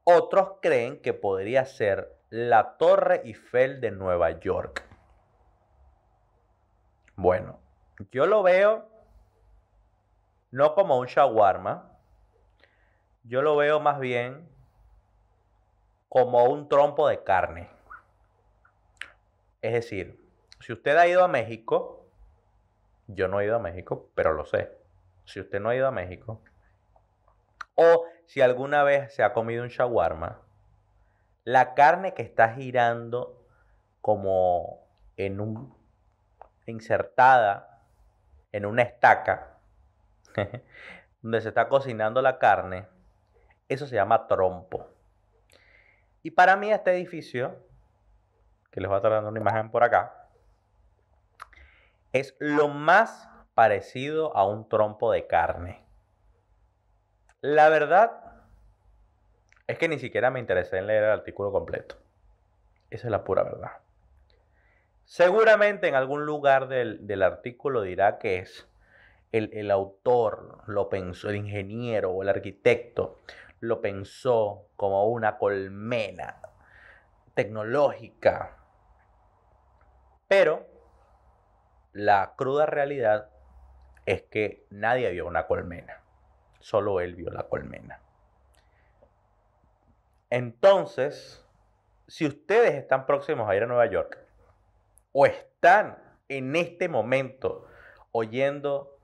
otros 0.03 0.53
creen 0.59 1.01
que 1.01 1.13
podría 1.13 1.65
ser 1.65 2.17
la 2.29 2.77
Torre 2.77 3.21
Eiffel 3.25 3.79
de 3.79 3.91
Nueva 3.91 4.39
York. 4.39 4.83
Bueno, 7.15 7.59
yo 8.11 8.25
lo 8.25 8.41
veo 8.41 8.89
no 10.49 10.73
como 10.73 10.97
un 10.97 11.05
shawarma, 11.05 11.91
yo 13.23 13.43
lo 13.43 13.55
veo 13.55 13.79
más 13.79 13.99
bien 13.99 14.49
como 16.09 16.45
un 16.45 16.69
trompo 16.69 17.07
de 17.07 17.23
carne. 17.23 17.69
Es 19.61 19.73
decir, 19.73 20.19
si 20.59 20.73
usted 20.73 20.97
ha 20.97 21.07
ido 21.07 21.23
a 21.23 21.27
México, 21.27 22.06
yo 23.07 23.27
no 23.27 23.39
he 23.39 23.45
ido 23.45 23.55
a 23.55 23.59
México, 23.59 24.09
pero 24.15 24.33
lo 24.33 24.45
sé. 24.45 24.71
Si 25.25 25.39
usted 25.39 25.59
no 25.59 25.69
ha 25.69 25.75
ido 25.75 25.87
a 25.87 25.91
México, 25.91 26.41
o 27.75 28.05
si 28.25 28.41
alguna 28.41 28.83
vez 28.83 29.13
se 29.13 29.23
ha 29.23 29.33
comido 29.33 29.63
un 29.63 29.69
shawarma, 29.69 30.41
la 31.43 31.73
carne 31.73 32.13
que 32.13 32.23
está 32.23 32.53
girando 32.53 33.45
como 34.01 34.87
en 35.15 35.39
un 35.39 35.75
insertada 36.65 37.81
en 38.51 38.65
una 38.65 38.81
estaca 38.81 39.57
donde 41.21 41.41
se 41.41 41.49
está 41.49 41.67
cocinando 41.69 42.21
la 42.21 42.39
carne, 42.39 42.87
eso 43.69 43.87
se 43.87 43.95
llama 43.95 44.27
trompo. 44.27 44.87
Y 46.23 46.31
para 46.31 46.55
mí 46.55 46.71
este 46.71 46.91
edificio, 46.91 47.57
que 48.71 48.81
les 48.81 48.87
voy 48.87 48.95
a 48.95 48.97
estar 48.97 49.11
dando 49.11 49.29
una 49.29 49.39
imagen 49.39 49.71
por 49.71 49.83
acá, 49.83 50.26
es 52.13 52.35
lo 52.39 52.67
más 52.67 53.29
parecido 53.53 54.35
a 54.35 54.45
un 54.45 54.69
trompo 54.69 55.11
de 55.11 55.27
carne. 55.27 55.83
La 57.41 57.69
verdad 57.69 58.27
es 59.67 59.77
que 59.77 59.87
ni 59.87 59.99
siquiera 59.99 60.31
me 60.31 60.39
interesé 60.39 60.77
en 60.77 60.87
leer 60.87 61.03
el 61.03 61.11
artículo 61.11 61.51
completo. 61.51 61.95
Esa 62.89 63.07
es 63.07 63.11
la 63.11 63.23
pura 63.23 63.43
verdad. 63.43 63.71
Seguramente 65.05 65.87
en 65.87 65.95
algún 65.95 66.25
lugar 66.25 66.67
del, 66.67 67.23
artículo 67.23 67.81
dirá 67.81 68.17
que 68.17 68.39
es 68.39 68.67
el, 69.31 69.49
el, 69.53 69.71
autor, 69.71 70.63
lo 70.67 70.89
pensó, 70.89 71.29
el 71.29 71.37
ingeniero 71.37 72.11
o 72.11 72.23
el 72.23 72.29
arquitecto, 72.29 73.17
lo 73.59 73.81
pensó 73.81 74.67
como 74.75 75.05
una 75.07 75.37
colmena 75.37 76.41
tecnológica. 77.33 78.57
Pero 80.27 80.76
la 81.98 82.36
cruda 82.36 82.68
realidad 82.68 83.32
es 84.06 84.22
que 84.22 84.68
nadie 84.70 85.10
vio 85.10 85.25
una 85.25 85.48
colmena. 85.48 86.04
Solo 86.60 87.01
él 87.01 87.16
vio 87.16 87.32
la 87.32 87.48
colmena. 87.50 88.00
Entonces, 90.30 91.44
si 92.08 92.27
ustedes 92.27 92.75
están 92.75 93.08
próximos 93.08 93.50
a 93.50 93.56
ir 93.56 93.63
a 93.63 93.66
Nueva 93.66 93.88
York 93.88 94.20
o 95.12 95.25
están 95.25 95.98
en 96.30 96.56
este 96.56 96.88
momento 96.88 97.68
oyendo 98.12 99.00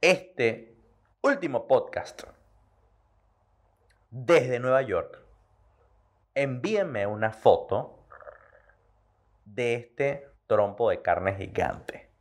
este 0.00 0.76
último 1.22 1.68
podcast 1.68 2.24
desde 4.10 4.58
Nueva 4.58 4.82
York, 4.82 5.20
envíenme 6.34 7.06
una 7.06 7.30
foto 7.30 8.04
de 9.44 9.74
este 9.74 10.28
trompo 10.48 10.90
de 10.90 11.02
carne 11.02 11.34
gigante 11.36 12.11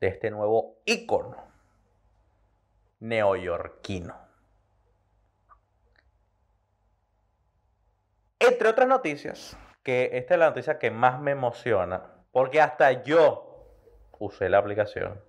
de 0.00 0.08
este 0.08 0.30
nuevo 0.30 0.80
ícono 0.84 1.48
neoyorquino. 3.00 4.16
Entre 8.40 8.68
otras 8.68 8.88
noticias, 8.88 9.56
que 9.82 10.10
esta 10.12 10.34
es 10.34 10.40
la 10.40 10.48
noticia 10.48 10.78
que 10.78 10.90
más 10.90 11.20
me 11.20 11.32
emociona, 11.32 12.02
porque 12.30 12.60
hasta 12.60 13.02
yo 13.02 13.66
usé 14.18 14.48
la 14.48 14.58
aplicación, 14.58 15.20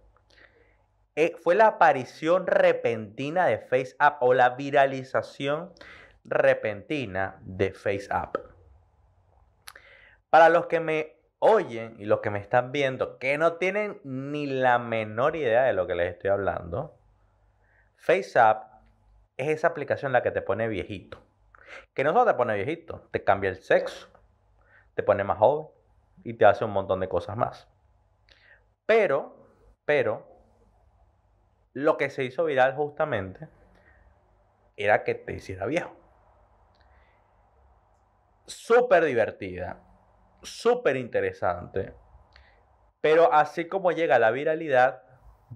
eh, 1.16 1.36
fue 1.42 1.56
la 1.56 1.68
aparición 1.68 2.48
repentina 2.48 3.48
de 3.48 3.58
FaceApp 3.58 4.22
o 4.22 4.34
la 4.34 4.52
viralización 4.52 5.74
repentina 6.24 7.40
de 7.42 7.74
FaceApp. 7.74 8.38
Para 10.30 10.50
los 10.50 10.68
que 10.68 10.80
me 10.80 11.19
oyen 11.40 11.96
y 11.98 12.06
los 12.06 12.20
que 12.20 12.30
me 12.30 12.40
están 12.40 12.72
viendo 12.72 13.18
que 13.18 13.38
no 13.38 13.54
tienen 13.54 14.00
ni 14.04 14.46
la 14.46 14.78
menor 14.78 15.36
idea 15.36 15.64
de 15.64 15.74
lo 15.74 15.88
que 15.88 15.96
les 15.96 16.14
estoy 16.14 16.30
hablando, 16.30 16.98
FaceApp 17.96 18.70
es 19.38 19.50
esa 19.50 19.68
aplicación 19.68 20.12
la 20.12 20.22
que 20.22 20.32
te 20.32 20.42
pone 20.42 20.68
viejito. 20.68 21.20
Que 21.94 22.04
no 22.04 22.12
solo 22.12 22.26
te 22.26 22.34
pone 22.34 22.56
viejito, 22.56 23.08
te 23.12 23.24
cambia 23.24 23.50
el 23.50 23.58
sexo, 23.58 24.10
te 24.96 25.04
pone 25.04 25.24
más 25.24 25.38
joven 25.38 25.68
y 26.24 26.34
te 26.34 26.46
hace 26.46 26.66
un 26.66 26.72
montón 26.72 27.00
de 27.00 27.08
cosas 27.08 27.38
más. 27.38 27.68
Pero, 28.86 29.36
pero, 29.86 30.28
lo 31.74 31.98
que 31.98 32.10
se 32.10 32.24
hizo 32.24 32.44
viral 32.44 32.76
justamente 32.76 33.48
era 34.76 35.04
que 35.04 35.16
te 35.16 35.34
hiciera 35.34 35.66
viejo. 35.66 35.96
Súper 38.46 39.06
divertida, 39.06 39.80
súper 40.44 40.96
interesante. 40.96 41.94
Pero 43.02 43.32
así 43.34 43.68
como 43.68 43.92
llega 43.92 44.20
la 44.20 44.32
viralidad, 44.32 45.04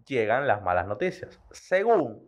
llegan 0.05 0.47
las 0.47 0.61
malas 0.61 0.87
noticias. 0.87 1.39
Según 1.51 2.27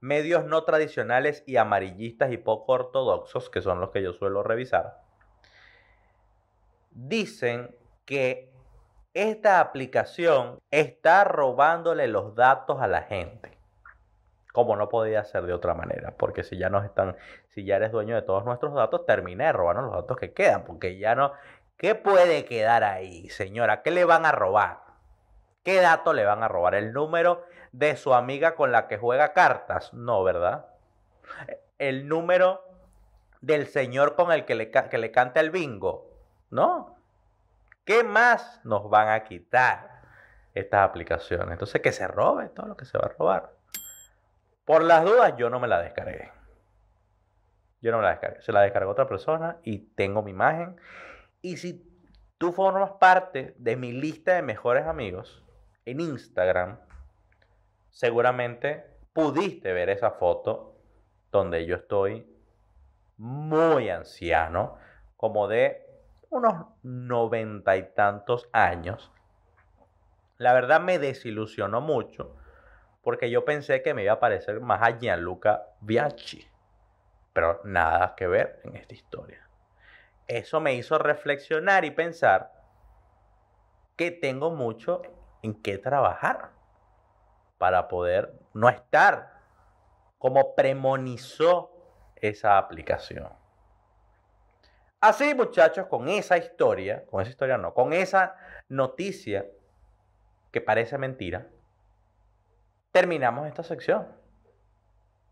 medios 0.00 0.44
no 0.44 0.64
tradicionales 0.64 1.42
y 1.46 1.56
amarillistas 1.56 2.30
y 2.30 2.36
poco 2.36 2.72
ortodoxos, 2.72 3.50
que 3.50 3.62
son 3.62 3.80
los 3.80 3.90
que 3.90 4.02
yo 4.02 4.12
suelo 4.12 4.42
revisar, 4.42 5.00
dicen 6.90 7.74
que 8.04 8.52
esta 9.14 9.60
aplicación 9.60 10.58
está 10.70 11.24
robándole 11.24 12.06
los 12.06 12.34
datos 12.34 12.80
a 12.80 12.86
la 12.86 13.02
gente. 13.02 13.55
Como 14.56 14.74
no 14.74 14.88
podía 14.88 15.22
ser 15.22 15.42
de 15.42 15.52
otra 15.52 15.74
manera, 15.74 16.14
porque 16.16 16.42
si 16.42 16.56
ya 16.56 16.70
nos 16.70 16.82
están, 16.86 17.14
si 17.48 17.66
ya 17.66 17.76
eres 17.76 17.92
dueño 17.92 18.14
de 18.14 18.22
todos 18.22 18.42
nuestros 18.46 18.72
datos, 18.72 19.04
termina 19.04 19.44
de 19.44 19.52
robarnos 19.52 19.84
los 19.84 19.94
datos 19.96 20.16
que 20.16 20.32
quedan, 20.32 20.64
porque 20.64 20.96
ya 20.96 21.14
no, 21.14 21.34
¿qué 21.76 21.94
puede 21.94 22.46
quedar 22.46 22.82
ahí, 22.82 23.28
señora? 23.28 23.82
¿Qué 23.82 23.90
le 23.90 24.06
van 24.06 24.24
a 24.24 24.32
robar? 24.32 24.78
¿Qué 25.62 25.82
dato 25.82 26.14
le 26.14 26.24
van 26.24 26.42
a 26.42 26.48
robar? 26.48 26.74
¿El 26.74 26.94
número 26.94 27.44
de 27.72 27.98
su 27.98 28.14
amiga 28.14 28.54
con 28.54 28.72
la 28.72 28.88
que 28.88 28.96
juega 28.96 29.34
cartas? 29.34 29.92
No, 29.92 30.24
¿verdad? 30.24 30.64
¿El 31.76 32.08
número 32.08 32.64
del 33.42 33.66
señor 33.66 34.16
con 34.16 34.32
el 34.32 34.46
que 34.46 34.54
le, 34.54 34.70
que 34.70 34.96
le 34.96 35.10
canta 35.10 35.40
el 35.40 35.50
bingo? 35.50 36.10
No. 36.48 36.96
¿Qué 37.84 38.04
más 38.04 38.62
nos 38.64 38.88
van 38.88 39.10
a 39.10 39.22
quitar 39.22 40.00
estas 40.54 40.80
aplicaciones? 40.80 41.50
Entonces, 41.50 41.82
que 41.82 41.92
se 41.92 42.08
robe 42.08 42.48
todo 42.48 42.68
lo 42.68 42.76
que 42.78 42.86
se 42.86 42.96
va 42.96 43.04
a 43.04 43.14
robar. 43.18 43.55
Por 44.66 44.82
las 44.82 45.04
dudas, 45.04 45.34
yo 45.38 45.48
no 45.48 45.60
me 45.60 45.68
la 45.68 45.80
descargué. 45.80 46.32
Yo 47.80 47.92
no 47.92 47.98
me 47.98 48.02
la 48.02 48.10
descargué. 48.10 48.42
Se 48.42 48.52
la 48.52 48.62
descargó 48.62 48.90
otra 48.90 49.06
persona 49.06 49.58
y 49.62 49.78
tengo 49.78 50.22
mi 50.22 50.32
imagen. 50.32 50.76
Y 51.40 51.56
si 51.58 51.88
tú 52.36 52.52
formas 52.52 52.90
parte 52.98 53.54
de 53.58 53.76
mi 53.76 53.92
lista 53.92 54.34
de 54.34 54.42
mejores 54.42 54.84
amigos 54.86 55.44
en 55.84 56.00
Instagram, 56.00 56.80
seguramente 57.90 58.84
pudiste 59.12 59.72
ver 59.72 59.88
esa 59.88 60.10
foto 60.10 60.74
donde 61.30 61.64
yo 61.64 61.76
estoy 61.76 62.26
muy 63.18 63.88
anciano, 63.88 64.78
como 65.16 65.46
de 65.46 65.86
unos 66.28 66.66
noventa 66.82 67.76
y 67.76 67.84
tantos 67.94 68.48
años, 68.52 69.12
la 70.38 70.52
verdad 70.52 70.80
me 70.80 70.98
desilusionó 70.98 71.80
mucho 71.80 72.34
porque 73.06 73.30
yo 73.30 73.44
pensé 73.44 73.82
que 73.82 73.94
me 73.94 74.02
iba 74.02 74.14
a 74.14 74.18
parecer 74.18 74.58
más 74.58 74.82
a 74.82 74.98
Gianluca 74.98 75.68
Bianchi, 75.80 76.44
pero 77.32 77.60
nada 77.62 78.16
que 78.16 78.26
ver 78.26 78.60
en 78.64 78.74
esta 78.74 78.94
historia. 78.94 79.48
Eso 80.26 80.58
me 80.58 80.74
hizo 80.74 80.98
reflexionar 80.98 81.84
y 81.84 81.92
pensar 81.92 82.52
que 83.94 84.10
tengo 84.10 84.50
mucho 84.50 85.02
en 85.44 85.54
qué 85.62 85.78
trabajar 85.78 86.50
para 87.58 87.86
poder 87.86 88.34
no 88.54 88.68
estar 88.68 89.34
como 90.18 90.56
premonizó 90.56 91.70
esa 92.16 92.58
aplicación. 92.58 93.28
Así, 94.98 95.32
muchachos, 95.32 95.86
con 95.86 96.08
esa 96.08 96.38
historia, 96.38 97.06
con 97.06 97.22
esa 97.22 97.30
historia 97.30 97.56
no, 97.56 97.72
con 97.72 97.92
esa 97.92 98.34
noticia 98.68 99.46
que 100.50 100.60
parece 100.60 100.98
mentira, 100.98 101.46
terminamos 102.96 103.46
esta 103.46 103.62
sección 103.62 104.06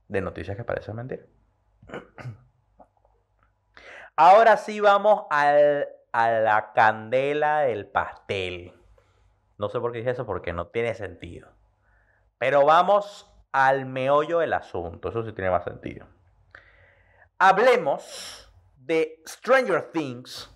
de 0.08 0.20
noticias 0.20 0.54
que 0.54 0.64
parecen 0.64 0.96
mentira. 0.96 1.22
Ahora 4.16 4.58
sí 4.58 4.80
vamos 4.80 5.24
a 5.30 5.50
la 6.12 6.72
candela 6.74 7.60
del 7.60 7.86
pastel. 7.86 8.74
No 9.56 9.70
sé 9.70 9.80
por 9.80 9.92
qué 9.92 10.00
dije 10.00 10.10
eso, 10.10 10.26
porque 10.26 10.52
no 10.52 10.66
tiene 10.66 10.94
sentido. 10.94 11.48
Pero 12.36 12.66
vamos 12.66 13.34
al 13.50 13.86
meollo 13.86 14.40
del 14.40 14.52
asunto. 14.52 15.08
Eso 15.08 15.24
sí 15.24 15.32
tiene 15.32 15.50
más 15.50 15.64
sentido. 15.64 16.06
Hablemos 17.38 18.54
de 18.76 19.22
Stranger 19.26 19.90
Things, 19.90 20.54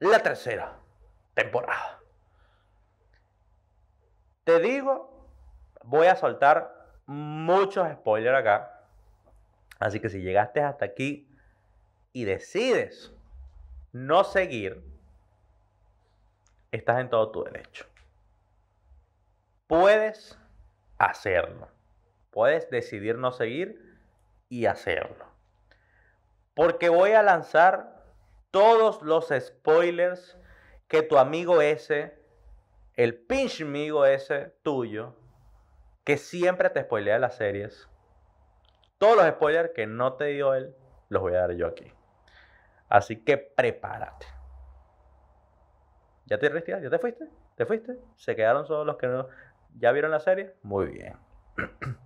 la 0.00 0.18
tercera 0.20 0.80
temporada. 1.32 2.00
Te 4.42 4.58
digo, 4.58 5.19
voy 5.84 6.06
a 6.06 6.16
soltar 6.16 6.74
muchos 7.06 7.90
spoilers 7.92 8.38
acá. 8.38 8.80
Así 9.78 10.00
que 10.00 10.08
si 10.08 10.20
llegaste 10.20 10.60
hasta 10.60 10.84
aquí 10.84 11.28
y 12.12 12.24
decides 12.24 13.12
no 13.92 14.24
seguir, 14.24 14.82
estás 16.70 17.00
en 17.00 17.08
todo 17.08 17.30
tu 17.30 17.44
derecho. 17.44 17.86
Puedes 19.66 20.38
hacerlo. 20.98 21.68
Puedes 22.30 22.70
decidir 22.70 23.16
no 23.16 23.32
seguir 23.32 23.98
y 24.48 24.66
hacerlo. 24.66 25.26
Porque 26.54 26.88
voy 26.88 27.12
a 27.12 27.22
lanzar 27.22 28.04
todos 28.50 29.02
los 29.02 29.28
spoilers 29.28 30.36
que 30.88 31.02
tu 31.02 31.18
amigo 31.18 31.62
ese, 31.62 32.18
el 32.94 33.14
pinche 33.14 33.64
amigo 33.64 34.04
ese 34.04 34.52
tuyo, 34.62 35.14
que 36.04 36.16
siempre 36.16 36.70
te 36.70 36.82
spoilea 36.82 37.18
las 37.18 37.36
series, 37.36 37.88
todos 38.98 39.16
los 39.16 39.26
spoilers 39.28 39.70
que 39.74 39.86
no 39.86 40.14
te 40.14 40.26
dio 40.26 40.54
él, 40.54 40.74
los 41.08 41.22
voy 41.22 41.34
a 41.34 41.40
dar 41.40 41.52
yo 41.52 41.66
aquí. 41.66 41.92
Así 42.88 43.24
que 43.24 43.38
prepárate. 43.38 44.26
¿Ya 46.26 46.38
te 46.38 46.48
retiraste? 46.48 46.84
¿Ya 46.84 46.90
te 46.90 46.98
fuiste? 46.98 47.28
¿Te 47.56 47.66
fuiste? 47.66 47.98
¿Se 48.16 48.36
quedaron 48.36 48.66
solo 48.66 48.84
los 48.84 48.96
que 48.96 49.06
no, 49.06 49.28
ya 49.78 49.92
vieron 49.92 50.10
la 50.10 50.20
serie? 50.20 50.54
Muy 50.62 50.86
bien. 50.86 51.16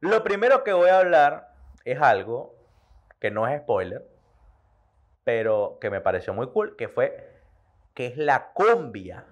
Lo 0.00 0.22
primero 0.24 0.64
que 0.64 0.72
voy 0.72 0.88
a 0.88 0.98
hablar 0.98 1.54
es 1.84 2.00
algo 2.00 2.56
que 3.20 3.30
no 3.30 3.46
es 3.46 3.60
spoiler, 3.62 4.04
pero 5.24 5.78
que 5.80 5.90
me 5.90 6.00
pareció 6.00 6.34
muy 6.34 6.48
cool, 6.48 6.76
que 6.76 6.88
fue 6.88 7.30
que 7.94 8.06
es 8.06 8.16
la 8.16 8.52
cumbia 8.52 9.26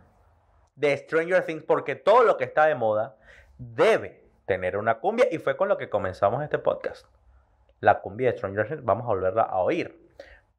de 0.81 0.97
Stranger 0.97 1.45
Things, 1.45 1.62
porque 1.62 1.95
todo 1.95 2.25
lo 2.25 2.38
que 2.38 2.45
está 2.45 2.64
de 2.64 2.75
moda 2.75 3.16
debe 3.59 4.25
tener 4.47 4.79
una 4.79 4.99
cumbia, 4.99 5.27
y 5.31 5.38
fue 5.38 5.57
con 5.57 5.69
lo 5.69 5.77
que 5.77 5.90
comenzamos 5.90 6.43
este 6.43 6.59
podcast. 6.59 7.07
La 7.81 8.01
cumbia 8.01 8.33
de 8.33 8.38
Stranger 8.38 8.66
Things, 8.66 8.85
vamos 8.85 9.05
a 9.05 9.09
volverla 9.09 9.43
a 9.43 9.59
oír, 9.59 10.11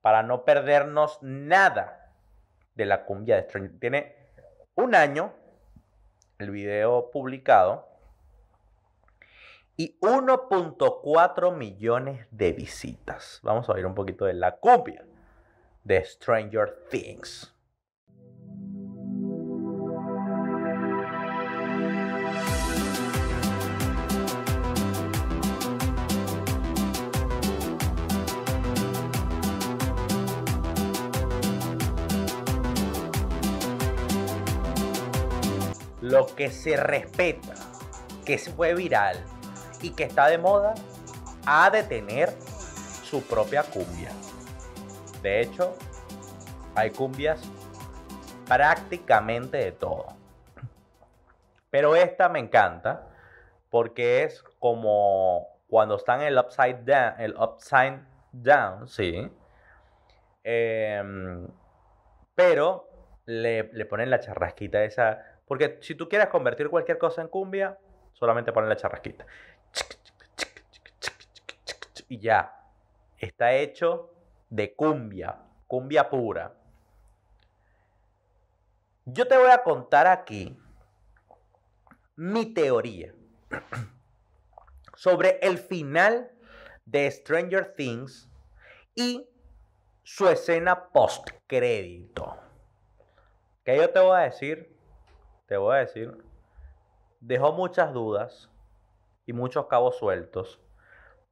para 0.01 0.21
no 0.21 0.45
perdernos 0.45 1.17
nada 1.21 2.11
de 2.75 2.85
la 2.85 3.05
cumbia 3.05 3.35
de 3.35 3.43
Stranger 3.43 3.71
Things. 3.71 3.79
Tiene 3.79 4.15
un 4.75 4.93
año 4.93 5.33
el 6.37 6.51
video 6.51 7.09
publicado 7.11 7.87
y 9.75 9.99
1.4 10.01 11.55
millones 11.55 12.27
de 12.29 12.51
visitas. 12.51 13.39
Vamos 13.41 13.67
a 13.67 13.73
oír 13.73 13.87
un 13.87 13.95
poquito 13.95 14.25
de 14.25 14.33
la 14.33 14.57
cumbia 14.57 15.03
de 15.83 16.05
Stranger 16.05 16.85
Things. 16.89 17.55
Lo 36.11 36.27
que 36.27 36.51
se 36.51 36.75
respeta, 36.75 37.53
que 38.25 38.37
fue 38.37 38.75
viral, 38.75 39.17
y 39.81 39.91
que 39.91 40.03
está 40.03 40.27
de 40.27 40.37
moda, 40.37 40.75
ha 41.45 41.69
de 41.69 41.83
tener 41.83 42.29
su 43.03 43.23
propia 43.23 43.63
cumbia. 43.63 44.11
De 45.21 45.41
hecho, 45.41 45.75
hay 46.75 46.91
cumbias 46.91 47.41
prácticamente 48.47 49.57
de 49.57 49.71
todo. 49.71 50.07
Pero 51.69 51.95
esta 51.95 52.29
me 52.29 52.39
encanta 52.39 53.07
porque 53.69 54.23
es 54.23 54.43
como 54.59 55.47
cuando 55.67 55.95
están 55.95 56.21
el 56.21 56.37
upside 56.37 56.83
down, 56.83 57.13
el 57.19 57.35
upside 57.37 58.01
down, 58.33 58.87
sí. 58.87 59.31
Em, 60.43 61.47
pero 62.35 62.89
le, 63.25 63.63
le, 63.71 63.85
ponen 63.85 64.09
la 64.09 64.19
charrasquita 64.19 64.83
esa. 64.83 65.30
Porque 65.51 65.79
si 65.81 65.95
tú 65.95 66.07
quieres 66.07 66.29
convertir 66.29 66.69
cualquier 66.69 66.97
cosa 66.97 67.21
en 67.21 67.27
cumbia, 67.27 67.77
solamente 68.13 68.53
ponen 68.53 68.69
la 68.69 68.77
charrasquita 68.77 69.25
y 72.07 72.19
ya. 72.19 72.57
Está 73.17 73.51
hecho 73.51 74.13
de 74.49 74.73
cumbia, 74.73 75.41
cumbia 75.67 76.09
pura. 76.09 76.53
Yo 79.03 79.27
te 79.27 79.35
voy 79.35 79.51
a 79.51 79.61
contar 79.61 80.07
aquí 80.07 80.57
mi 82.15 82.53
teoría 82.53 83.13
sobre 84.95 85.37
el 85.41 85.57
final 85.57 86.31
de 86.85 87.11
Stranger 87.11 87.75
Things 87.75 88.29
y 88.95 89.27
su 90.01 90.29
escena 90.29 90.87
post 90.93 91.29
crédito. 91.45 92.39
Que 93.65 93.75
yo 93.75 93.89
te 93.89 93.99
voy 93.99 94.17
a 94.17 94.21
decir, 94.21 94.80
te 95.51 95.57
voy 95.57 95.75
a 95.75 95.79
decir, 95.79 96.17
dejó 97.19 97.51
muchas 97.51 97.91
dudas 97.91 98.49
y 99.25 99.33
muchos 99.33 99.65
cabos 99.65 99.97
sueltos 99.97 100.61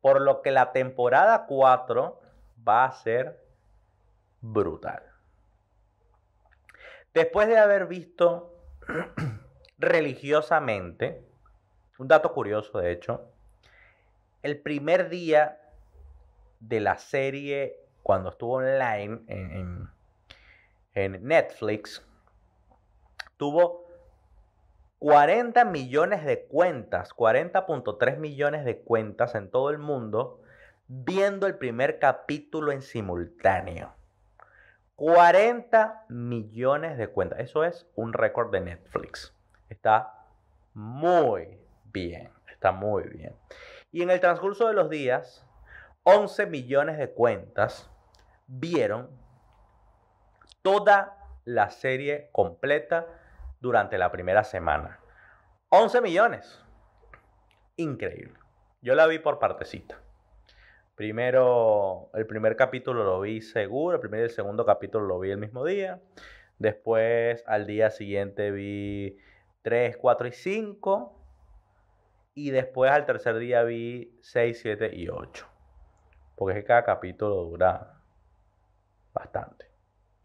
por 0.01 0.19
lo 0.19 0.41
que 0.41 0.51
la 0.51 0.73
temporada 0.73 1.45
4 1.45 2.19
va 2.67 2.83
a 2.83 2.91
ser 2.91 3.41
brutal. 4.41 5.01
Después 7.13 7.47
de 7.47 7.59
haber 7.59 7.85
visto 7.85 8.53
religiosamente, 9.77 11.25
un 11.97 12.09
dato 12.09 12.33
curioso 12.33 12.77
de 12.79 12.91
hecho, 12.91 13.31
el 14.41 14.59
primer 14.59 15.07
día 15.07 15.61
de 16.59 16.81
la 16.81 16.97
serie, 16.97 17.77
cuando 18.03 18.31
estuvo 18.31 18.55
online 18.55 19.21
en, 19.27 19.89
en 20.93 21.23
Netflix, 21.25 22.05
tuvo 23.37 23.88
40 24.99 25.63
millones 25.65 26.25
de 26.25 26.43
cuentas, 26.43 27.13
40.3 27.15 28.17
millones 28.17 28.65
de 28.65 28.79
cuentas 28.79 29.33
en 29.35 29.49
todo 29.49 29.69
el 29.69 29.77
mundo 29.77 30.41
viendo 30.87 31.47
el 31.47 31.55
primer 31.55 31.99
capítulo 31.99 32.71
en 32.71 32.81
simultáneo. 32.81 33.93
40 34.97 36.05
millones 36.09 36.97
de 36.97 37.07
cuentas. 37.07 37.39
Eso 37.39 37.63
es 37.63 37.87
un 37.95 38.11
récord 38.11 38.51
de 38.51 38.59
Netflix. 38.59 39.33
Está 39.69 40.25
muy 40.73 41.57
bien. 41.85 42.29
Está 42.51 42.73
muy 42.73 43.03
bien. 43.03 43.33
Y 43.93 44.01
en 44.01 44.09
el 44.09 44.19
transcurso 44.19 44.67
de 44.67 44.73
los 44.73 44.89
días, 44.89 45.45
11 46.03 46.45
millones 46.47 46.97
de 46.97 47.11
cuentas 47.11 47.89
vieron 48.47 49.09
toda 50.61 51.15
la 51.45 51.69
serie 51.69 52.27
completa 52.33 53.07
durante 53.59 53.97
la 53.97 54.11
primera 54.11 54.43
semana. 54.43 54.99
11 55.69 56.01
millones. 56.01 56.63
Increíble. 57.75 58.39
Yo 58.81 58.95
la 58.95 59.07
vi 59.07 59.19
por 59.19 59.39
partecita. 59.39 60.01
Primero, 60.95 62.09
el 62.13 62.27
primer 62.27 62.55
capítulo 62.55 63.03
lo 63.03 63.21
vi 63.21 63.41
seguro, 63.41 63.95
el 63.95 64.01
primer 64.01 64.19
y 64.19 64.23
el 64.23 64.29
segundo 64.31 64.65
capítulo 64.65 65.05
lo 65.05 65.19
vi 65.19 65.31
el 65.31 65.37
mismo 65.37 65.63
día. 65.63 66.01
Después, 66.57 67.43
al 67.47 67.65
día 67.65 67.89
siguiente 67.89 68.51
vi 68.51 69.17
3, 69.61 69.95
4 69.95 70.27
y 70.27 70.31
5. 70.33 71.15
Y 72.35 72.51
después, 72.51 72.91
al 72.91 73.05
tercer 73.05 73.37
día 73.37 73.63
vi 73.63 74.17
6, 74.21 74.59
7 74.61 74.91
y 74.93 75.07
8. 75.07 75.47
Porque 76.35 76.57
es 76.57 76.63
que 76.63 76.67
cada 76.67 76.83
capítulo 76.83 77.35
dura 77.45 78.01
bastante. 79.13 79.71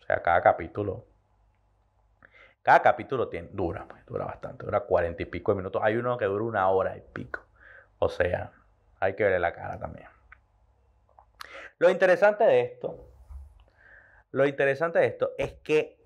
O 0.01 0.03
sea, 0.03 0.23
cada 0.23 0.43
capítulo. 0.43 1.07
Cada 2.65 2.81
capítulo 2.81 3.29
tiene, 3.29 3.51
dura, 3.53 3.87
pues, 3.87 4.07
dura 4.07 4.25
bastante, 4.25 4.65
dura 4.65 4.81
cuarenta 4.81 5.23
y 5.23 5.27
pico 5.27 5.53
de 5.53 5.57
minutos. 5.59 5.83
Hay 5.85 5.97
uno 5.97 6.17
que 6.17 6.25
dura 6.25 6.45
una 6.45 6.67
hora 6.71 6.97
y 6.97 7.03
pico. 7.03 7.45
O 7.99 8.09
sea, 8.09 8.53
hay 9.01 9.15
que 9.15 9.23
verle 9.23 9.39
la 9.39 9.53
cara 9.53 9.79
también. 9.79 10.09
Lo 11.77 11.91
interesante 11.91 12.43
de 12.45 12.63
esto, 12.63 13.07
lo 14.31 14.47
interesante 14.47 14.99
de 14.99 15.07
esto 15.09 15.33
es 15.37 15.53
que 15.63 15.99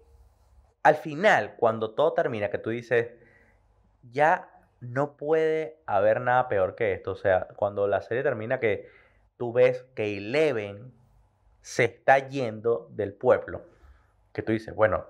al 0.83 0.97
final, 0.97 1.55
cuando 1.57 1.95
todo 1.95 2.13
termina, 2.13 2.51
que 2.51 2.59
tú 2.59 2.71
dices, 2.71 3.09
ya 4.11 4.51
no 4.81 5.17
puede 5.17 5.81
haber 5.87 6.21
nada 6.21 6.49
peor 6.49 6.75
que 6.75 6.93
esto. 6.93 7.13
O 7.13 7.17
sea, 7.17 7.47
cuando 7.55 7.87
la 7.87 8.01
serie 8.01 8.25
termina, 8.25 8.59
que 8.59 8.91
tú 9.37 9.53
ves 9.53 9.85
que 9.95 10.17
Eleven 10.17 10.93
se 11.61 11.85
está 11.85 12.19
yendo 12.19 12.89
del 12.91 13.13
pueblo, 13.13 13.63
que 14.33 14.43
tú 14.43 14.51
dices, 14.51 14.75
bueno, 14.75 15.07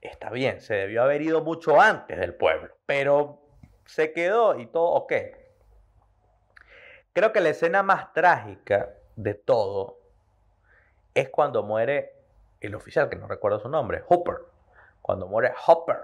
está 0.00 0.30
bien, 0.30 0.60
se 0.60 0.74
debió 0.74 1.02
haber 1.02 1.22
ido 1.22 1.42
mucho 1.42 1.80
antes 1.80 2.18
del 2.18 2.34
pueblo, 2.34 2.76
pero 2.86 3.42
se 3.86 4.12
quedó 4.12 4.58
y 4.58 4.66
todo 4.66 4.90
ok. 4.90 5.12
Creo 7.12 7.32
que 7.32 7.40
la 7.40 7.48
escena 7.48 7.82
más 7.82 8.12
trágica 8.12 8.94
de 9.16 9.34
todo 9.34 9.98
es 11.14 11.30
cuando 11.30 11.62
muere 11.62 12.14
el 12.60 12.74
oficial, 12.74 13.08
que 13.08 13.16
no 13.16 13.26
recuerdo 13.26 13.60
su 13.60 13.68
nombre, 13.68 14.04
Hopper. 14.08 14.36
Cuando 15.02 15.26
muere 15.26 15.52
Hopper. 15.66 15.98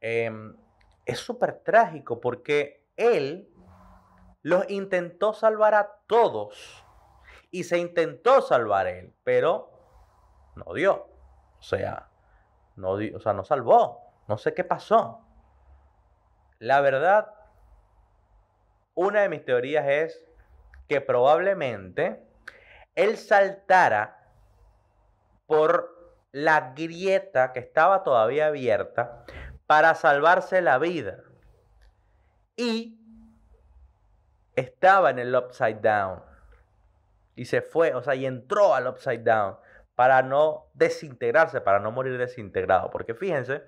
Em, 0.00 0.56
es 1.04 1.18
súper 1.18 1.60
trágico 1.60 2.20
porque 2.20 2.86
él 2.96 3.48
los 4.42 4.68
intentó 4.70 5.34
salvar 5.34 5.74
a 5.74 5.98
todos. 6.06 6.84
Y 7.50 7.64
se 7.64 7.78
intentó 7.78 8.42
salvar 8.42 8.86
él, 8.86 9.12
pero 9.24 9.70
no 10.54 10.72
dio. 10.72 11.08
O 11.58 11.62
sea, 11.62 12.09
no, 12.76 12.90
o 12.92 13.20
sea, 13.20 13.32
no 13.32 13.44
salvó. 13.44 14.10
No 14.28 14.38
sé 14.38 14.54
qué 14.54 14.64
pasó. 14.64 15.24
La 16.58 16.80
verdad, 16.80 17.34
una 18.94 19.22
de 19.22 19.28
mis 19.28 19.44
teorías 19.44 19.86
es 19.88 20.24
que 20.88 21.00
probablemente 21.00 22.22
él 22.94 23.16
saltara 23.16 24.18
por 25.46 26.16
la 26.32 26.72
grieta 26.76 27.52
que 27.52 27.60
estaba 27.60 28.02
todavía 28.02 28.46
abierta 28.46 29.24
para 29.66 29.94
salvarse 29.94 30.60
la 30.62 30.78
vida. 30.78 31.18
Y 32.56 33.00
estaba 34.54 35.10
en 35.10 35.18
el 35.18 35.34
upside 35.34 35.80
down. 35.80 36.22
Y 37.34 37.46
se 37.46 37.62
fue, 37.62 37.94
o 37.94 38.02
sea, 38.02 38.14
y 38.14 38.26
entró 38.26 38.74
al 38.74 38.86
upside 38.86 39.24
down 39.24 39.56
para 39.94 40.22
no 40.22 40.66
desintegrarse, 40.74 41.60
para 41.60 41.78
no 41.80 41.90
morir 41.90 42.18
desintegrado. 42.18 42.90
Porque 42.90 43.14
fíjense, 43.14 43.62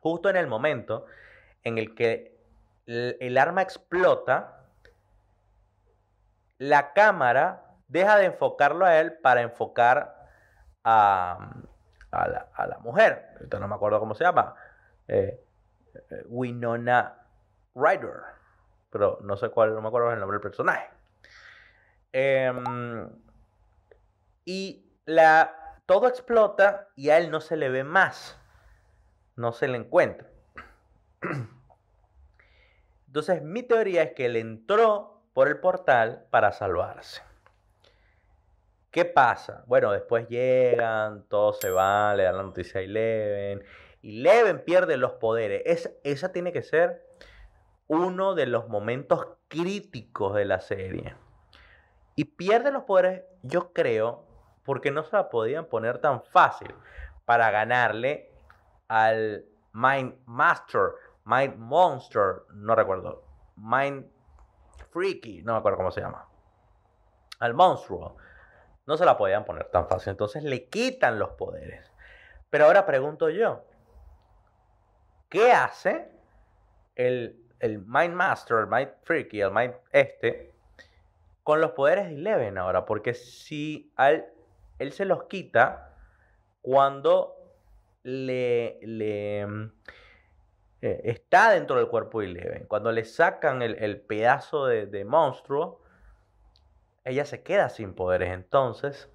justo 0.00 0.28
en 0.28 0.36
el 0.36 0.46
momento 0.46 1.06
en 1.62 1.78
el 1.78 1.94
que 1.94 2.34
el, 2.86 3.38
arma 3.38 3.62
explota, 3.62 4.66
la 6.58 6.92
cámara 6.92 7.76
deja 7.88 8.18
de 8.18 8.26
enfocarlo 8.26 8.84
a 8.84 9.00
él 9.00 9.14
para 9.14 9.40
enfocar 9.40 10.28
a, 10.84 11.38
la, 12.12 12.78
mujer. 12.80 13.30
Ahorita 13.36 13.58
no 13.58 13.68
me 13.68 13.74
acuerdo 13.74 13.98
cómo 13.98 14.14
se 14.14 14.24
llama. 14.24 14.54
Eh, 15.08 15.42
eh, 16.10 16.24
Winona 16.26 17.26
Ryder. 17.74 18.22
Pero 18.90 19.18
no 19.22 19.36
sé 19.36 19.48
cuál, 19.48 19.74
no 19.74 19.80
me 19.80 19.88
acuerdo 19.88 20.12
el 20.12 20.20
nombre 20.20 20.36
del 20.36 20.42
personaje. 20.42 20.88
Em, 22.12 23.08
y 24.44 24.83
la, 25.06 25.80
todo 25.86 26.08
explota 26.08 26.88
y 26.96 27.10
a 27.10 27.18
él 27.18 27.30
no 27.30 27.40
se 27.40 27.56
le 27.56 27.68
ve 27.68 27.84
más. 27.84 28.38
No 29.36 29.52
se 29.52 29.68
le 29.68 29.76
encuentra. 29.78 30.28
Entonces, 33.06 33.42
mi 33.42 33.62
teoría 33.62 34.02
es 34.02 34.12
que 34.12 34.26
él 34.26 34.36
entró 34.36 35.22
por 35.34 35.48
el 35.48 35.58
portal 35.58 36.26
para 36.30 36.52
salvarse. 36.52 37.22
¿Qué 38.90 39.04
pasa? 39.04 39.64
Bueno, 39.66 39.90
después 39.90 40.28
llegan, 40.28 41.24
todos 41.28 41.58
se 41.58 41.70
van, 41.70 42.16
le 42.16 42.22
dan 42.22 42.36
la 42.36 42.42
noticia 42.44 42.80
a 42.80 42.84
Eleven. 42.84 43.64
Y 44.02 44.20
Eleven 44.20 44.64
pierde 44.64 44.96
los 44.96 45.14
poderes. 45.14 45.62
Es, 45.66 45.92
esa 46.04 46.30
tiene 46.30 46.52
que 46.52 46.62
ser 46.62 47.04
uno 47.88 48.34
de 48.34 48.46
los 48.46 48.68
momentos 48.68 49.26
críticos 49.48 50.34
de 50.34 50.44
la 50.44 50.60
serie. 50.60 51.16
Y 52.14 52.24
pierde 52.24 52.70
los 52.70 52.84
poderes, 52.84 53.22
yo 53.42 53.72
creo, 53.72 54.24
porque 54.64 54.90
no 54.90 55.02
se 55.02 55.16
la 55.16 55.28
podían 55.28 55.66
poner 55.66 55.98
tan 55.98 56.22
fácil 56.22 56.74
para 57.24 57.50
ganarle 57.50 58.30
al 58.88 59.44
Mind 59.72 60.14
Master 60.26 60.92
Mind 61.24 61.56
Monster, 61.56 62.42
no 62.52 62.74
recuerdo. 62.74 63.24
Mind 63.56 64.06
Freaky, 64.90 65.42
no 65.42 65.52
me 65.54 65.58
acuerdo 65.58 65.78
cómo 65.78 65.90
se 65.90 66.00
llama. 66.00 66.28
Al 67.40 67.54
monstruo. 67.54 68.16
No 68.86 68.96
se 68.96 69.06
la 69.06 69.16
podían 69.16 69.44
poner 69.44 69.64
tan 69.70 69.88
fácil. 69.88 70.10
Entonces 70.10 70.44
le 70.44 70.68
quitan 70.68 71.18
los 71.18 71.30
poderes. 71.30 71.90
Pero 72.50 72.66
ahora 72.66 72.84
pregunto 72.84 73.30
yo. 73.30 73.64
¿Qué 75.30 75.50
hace 75.52 76.12
el, 76.94 77.42
el 77.58 77.78
Mind 77.80 78.14
Master, 78.14 78.58
el 78.58 78.66
Mind 78.66 78.92
Freaky, 79.02 79.40
el 79.40 79.50
Mind 79.50 79.74
este, 79.90 80.54
con 81.42 81.60
los 81.60 81.72
poderes 81.72 82.06
de 82.06 82.14
Eleven 82.14 82.58
ahora? 82.58 82.84
Porque 82.84 83.14
si 83.14 83.92
él, 83.98 84.26
él 84.84 84.92
se 84.92 85.04
los 85.04 85.24
quita 85.24 85.96
cuando 86.62 87.36
le, 88.04 88.78
le 88.82 89.42
eh, 90.84 91.00
está 91.04 91.50
dentro 91.50 91.76
del 91.76 91.88
cuerpo 91.88 92.20
de 92.20 92.26
Eleven. 92.26 92.66
Cuando 92.66 92.92
le 92.92 93.06
sacan 93.06 93.62
el, 93.62 94.00
pedazo 94.02 94.66
de, 94.66 95.04
monstruo, 95.06 95.80
ella 97.04 97.24
se 97.24 97.42
queda 97.42 97.70
sin 97.70 97.94
poderes 97.94 98.30
entonces. 98.32 99.10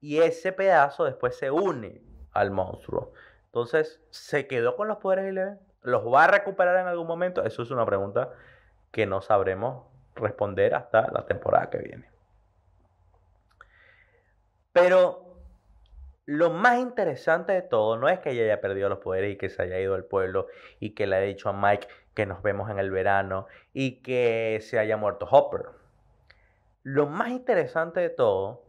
Y 0.00 0.18
ese 0.18 0.52
pedazo 0.52 1.04
después 1.04 1.36
se 1.36 1.50
une 1.50 2.00
al 2.32 2.52
monstruo. 2.52 3.12
Entonces, 3.46 4.00
¿se 4.10 4.46
quedó 4.46 4.76
con 4.76 4.86
los 4.86 4.98
poderes 4.98 5.24
de 5.24 5.30
Eleven? 5.30 5.60
¿Los 5.82 6.06
va 6.06 6.24
a 6.24 6.28
recuperar 6.28 6.76
en 6.76 6.86
algún 6.86 7.08
momento? 7.08 7.42
Eso 7.42 7.64
es 7.64 7.72
una 7.72 7.84
pregunta 7.84 8.32
que 8.92 9.04
no 9.04 9.20
sabremos 9.20 9.86
responder 10.14 10.76
hasta 10.76 11.10
la 11.10 11.26
temporada 11.26 11.70
que 11.70 11.78
viene. 11.78 12.08
Pero 14.80 15.30
lo 16.24 16.50
más 16.50 16.78
interesante 16.78 17.52
de 17.52 17.62
todo 17.62 17.96
no 17.96 18.08
es 18.08 18.20
que 18.20 18.30
ella 18.30 18.44
haya 18.44 18.60
perdido 18.60 18.88
los 18.88 19.00
poderes 19.00 19.34
y 19.34 19.36
que 19.36 19.50
se 19.50 19.62
haya 19.62 19.78
ido 19.78 19.94
al 19.94 20.04
pueblo 20.04 20.46
y 20.78 20.94
que 20.94 21.06
le 21.06 21.16
haya 21.16 21.26
dicho 21.26 21.48
a 21.48 21.52
Mike 21.52 21.88
que 22.14 22.24
nos 22.24 22.42
vemos 22.42 22.70
en 22.70 22.78
el 22.78 22.90
verano 22.90 23.46
y 23.74 24.00
que 24.02 24.58
se 24.62 24.78
haya 24.78 24.96
muerto 24.96 25.26
Hopper. 25.30 25.66
Lo 26.82 27.06
más 27.06 27.28
interesante 27.28 28.00
de 28.00 28.10
todo 28.10 28.64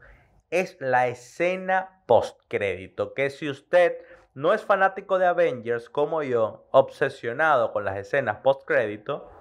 es 0.49 0.75
la 0.81 1.07
escena 1.07 2.01
postcrédito, 2.07 3.13
que 3.13 3.29
si 3.29 3.49
usted 3.49 3.97
no 4.33 4.53
es 4.53 4.63
fanático 4.63 5.17
de 5.17 5.27
Avengers 5.27 5.89
como 5.89 6.23
yo, 6.23 6.67
obsesionado 6.71 7.71
con 7.71 7.85
las 7.85 7.97
escenas 7.97 8.37
postcrédito, 8.37 9.31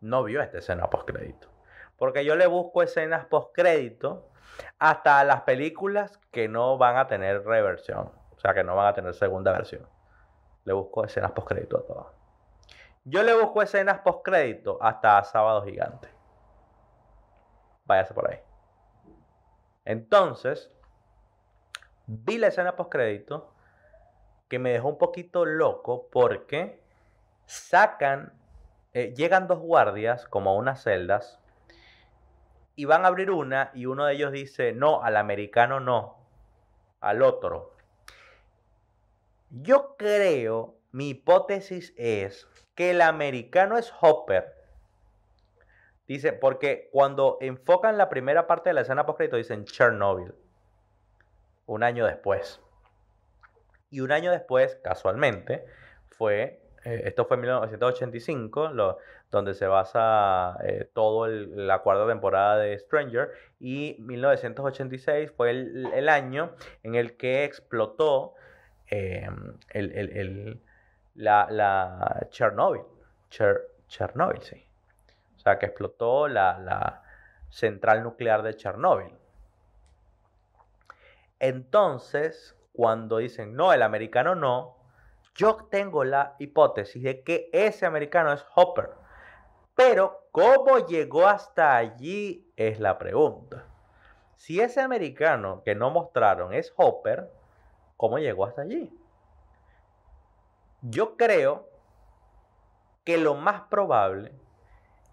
no 0.00 0.22
vio 0.22 0.40
esta 0.40 0.58
escena 0.58 0.88
postcrédito. 0.88 1.48
Porque 1.96 2.24
yo 2.24 2.36
le 2.36 2.46
busco 2.46 2.82
escenas 2.82 3.26
postcrédito 3.26 4.31
hasta 4.78 5.22
las 5.24 5.42
películas 5.42 6.18
que 6.30 6.48
no 6.48 6.78
van 6.78 6.96
a 6.96 7.06
tener 7.06 7.44
reversión, 7.44 8.10
o 8.30 8.38
sea, 8.38 8.54
que 8.54 8.64
no 8.64 8.76
van 8.76 8.88
a 8.88 8.94
tener 8.94 9.14
segunda 9.14 9.52
versión. 9.52 9.86
Le 10.64 10.72
busco 10.72 11.04
escenas 11.04 11.32
postcrédito 11.32 11.78
a 11.78 11.86
todas. 11.86 12.06
Yo 13.04 13.22
le 13.22 13.34
busco 13.34 13.62
escenas 13.62 14.00
postcrédito 14.00 14.78
hasta 14.80 15.22
Sábado 15.24 15.62
Gigante. 15.64 16.08
Váyase 17.84 18.14
por 18.14 18.30
ahí. 18.30 18.38
Entonces, 19.84 20.70
vi 22.06 22.38
la 22.38 22.48
escena 22.48 22.76
postcrédito 22.76 23.52
que 24.48 24.58
me 24.58 24.70
dejó 24.70 24.88
un 24.88 24.98
poquito 24.98 25.44
loco 25.44 26.08
porque 26.12 26.80
sacan, 27.46 28.32
eh, 28.92 29.12
llegan 29.16 29.48
dos 29.48 29.58
guardias 29.58 30.26
como 30.26 30.50
a 30.50 30.54
unas 30.54 30.82
celdas 30.82 31.41
y 32.74 32.84
van 32.84 33.04
a 33.04 33.08
abrir 33.08 33.30
una 33.30 33.70
y 33.74 33.86
uno 33.86 34.06
de 34.06 34.14
ellos 34.14 34.32
dice, 34.32 34.72
no, 34.72 35.02
al 35.02 35.16
americano 35.16 35.80
no, 35.80 36.16
al 37.00 37.22
otro. 37.22 37.74
Yo 39.50 39.96
creo, 39.98 40.76
mi 40.92 41.10
hipótesis 41.10 41.92
es 41.96 42.48
que 42.74 42.92
el 42.92 43.02
americano 43.02 43.76
es 43.76 43.92
Hopper. 44.00 44.54
Dice, 46.06 46.32
porque 46.32 46.88
cuando 46.92 47.38
enfocan 47.40 47.98
la 47.98 48.08
primera 48.08 48.46
parte 48.46 48.70
de 48.70 48.74
la 48.74 48.80
escena 48.80 49.06
post 49.06 49.20
dicen 49.20 49.64
Chernobyl. 49.64 50.34
Un 51.66 51.82
año 51.82 52.06
después. 52.06 52.60
Y 53.90 54.00
un 54.00 54.10
año 54.10 54.30
después, 54.30 54.76
casualmente, 54.82 55.64
fue, 56.10 56.62
eh, 56.84 57.02
esto 57.04 57.26
fue 57.26 57.36
en 57.36 57.42
1985, 57.42 58.70
donde 59.32 59.54
se 59.54 59.66
basa 59.66 60.58
eh, 60.62 60.88
todo 60.92 61.26
la 61.26 61.78
cuarta 61.78 62.06
temporada 62.06 62.58
de 62.58 62.78
Stranger, 62.78 63.30
y 63.58 63.96
1986 63.98 65.32
fue 65.32 65.50
el, 65.50 66.08
año 66.10 66.52
en 66.82 66.94
el 66.94 67.16
que 67.16 67.44
explotó 67.44 68.34
em, 68.86 69.54
la, 71.14 71.48
la, 71.50 72.26
Chernobyl. 72.30 72.82
Chernobyl, 73.88 74.42
sí. 74.42 74.66
O 75.36 75.38
sea, 75.40 75.58
que 75.58 75.66
explotó 75.66 76.28
la, 76.28 76.58
la 76.58 77.02
central 77.48 78.02
nuclear 78.02 78.42
de 78.42 78.54
Chernobyl. 78.54 79.14
Entonces, 81.40 82.54
cuando 82.74 83.16
dicen, 83.16 83.56
no, 83.56 83.72
el 83.72 83.82
americano 83.82 84.34
no, 84.34 84.76
yo 85.34 85.56
tengo 85.70 86.04
la 86.04 86.36
hipótesis 86.38 87.02
de 87.02 87.22
que 87.22 87.48
ese 87.52 87.86
americano 87.86 88.30
es 88.32 88.44
Hopper. 88.54 89.01
Pero, 89.74 90.28
¿cómo 90.32 90.78
llegó 90.86 91.26
hasta 91.26 91.76
allí? 91.76 92.52
Es 92.56 92.78
la 92.78 92.98
pregunta. 92.98 93.64
Si 94.36 94.60
ese 94.60 94.80
americano 94.80 95.62
que 95.64 95.74
no 95.74 95.90
mostraron 95.90 96.52
es 96.52 96.72
Hopper, 96.76 97.30
¿cómo 97.96 98.18
llegó 98.18 98.44
hasta 98.44 98.62
allí? 98.62 98.92
Yo 100.82 101.16
creo 101.16 101.68
que 103.04 103.18
lo 103.18 103.34
más 103.34 103.62
probable 103.62 104.32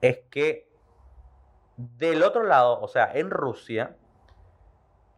es 0.02 0.20
que 0.32 0.70
del 1.78 2.24
otro 2.24 2.44
lado, 2.44 2.82
o 2.82 2.88
sea, 2.88 3.12
en 3.14 3.30
Rusia, 3.30 3.96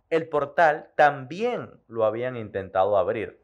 el 0.09 0.27
portal 0.27 0.91
también 0.95 1.79
lo 1.87 2.05
habían 2.05 2.35
intentado 2.35 2.97
abrir. 2.97 3.41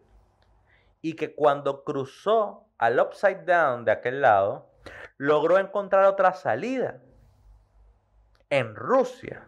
Y 1.02 1.14
que 1.14 1.34
cuando 1.34 1.84
cruzó 1.84 2.66
al 2.78 3.00
upside 3.00 3.46
down 3.46 3.86
de 3.86 3.92
aquel 3.92 4.22
lado, 4.22 4.70
logró 5.18 5.58
encontrar 5.58 6.06
otra 6.06 6.34
salida 6.34 7.02
en 8.50 8.76
Rusia. 8.76 9.48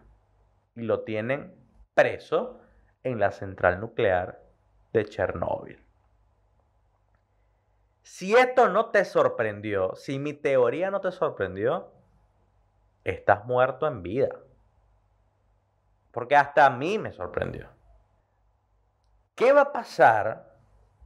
Y 0.74 0.82
lo 0.82 1.00
tienen 1.00 1.54
preso 1.94 2.60
en 3.02 3.18
la 3.18 3.32
central 3.32 3.80
nuclear 3.80 4.40
de 4.92 5.04
Chernóbil. 5.04 5.84
Si 8.02 8.34
esto 8.34 8.68
no 8.68 8.86
te 8.86 9.04
sorprendió, 9.04 9.94
si 9.94 10.18
mi 10.18 10.32
teoría 10.32 10.90
no 10.90 11.00
te 11.00 11.12
sorprendió, 11.12 11.92
estás 13.04 13.44
muerto 13.44 13.86
en 13.86 14.02
vida. 14.02 14.28
Porque 16.10 16.36
hasta 16.36 16.66
a 16.66 16.70
mí 16.70 16.98
me 16.98 17.12
sorprendió. 17.12 17.68
¿Qué 19.34 19.52
va 19.52 19.62
a 19.62 19.72
pasar 19.72 20.56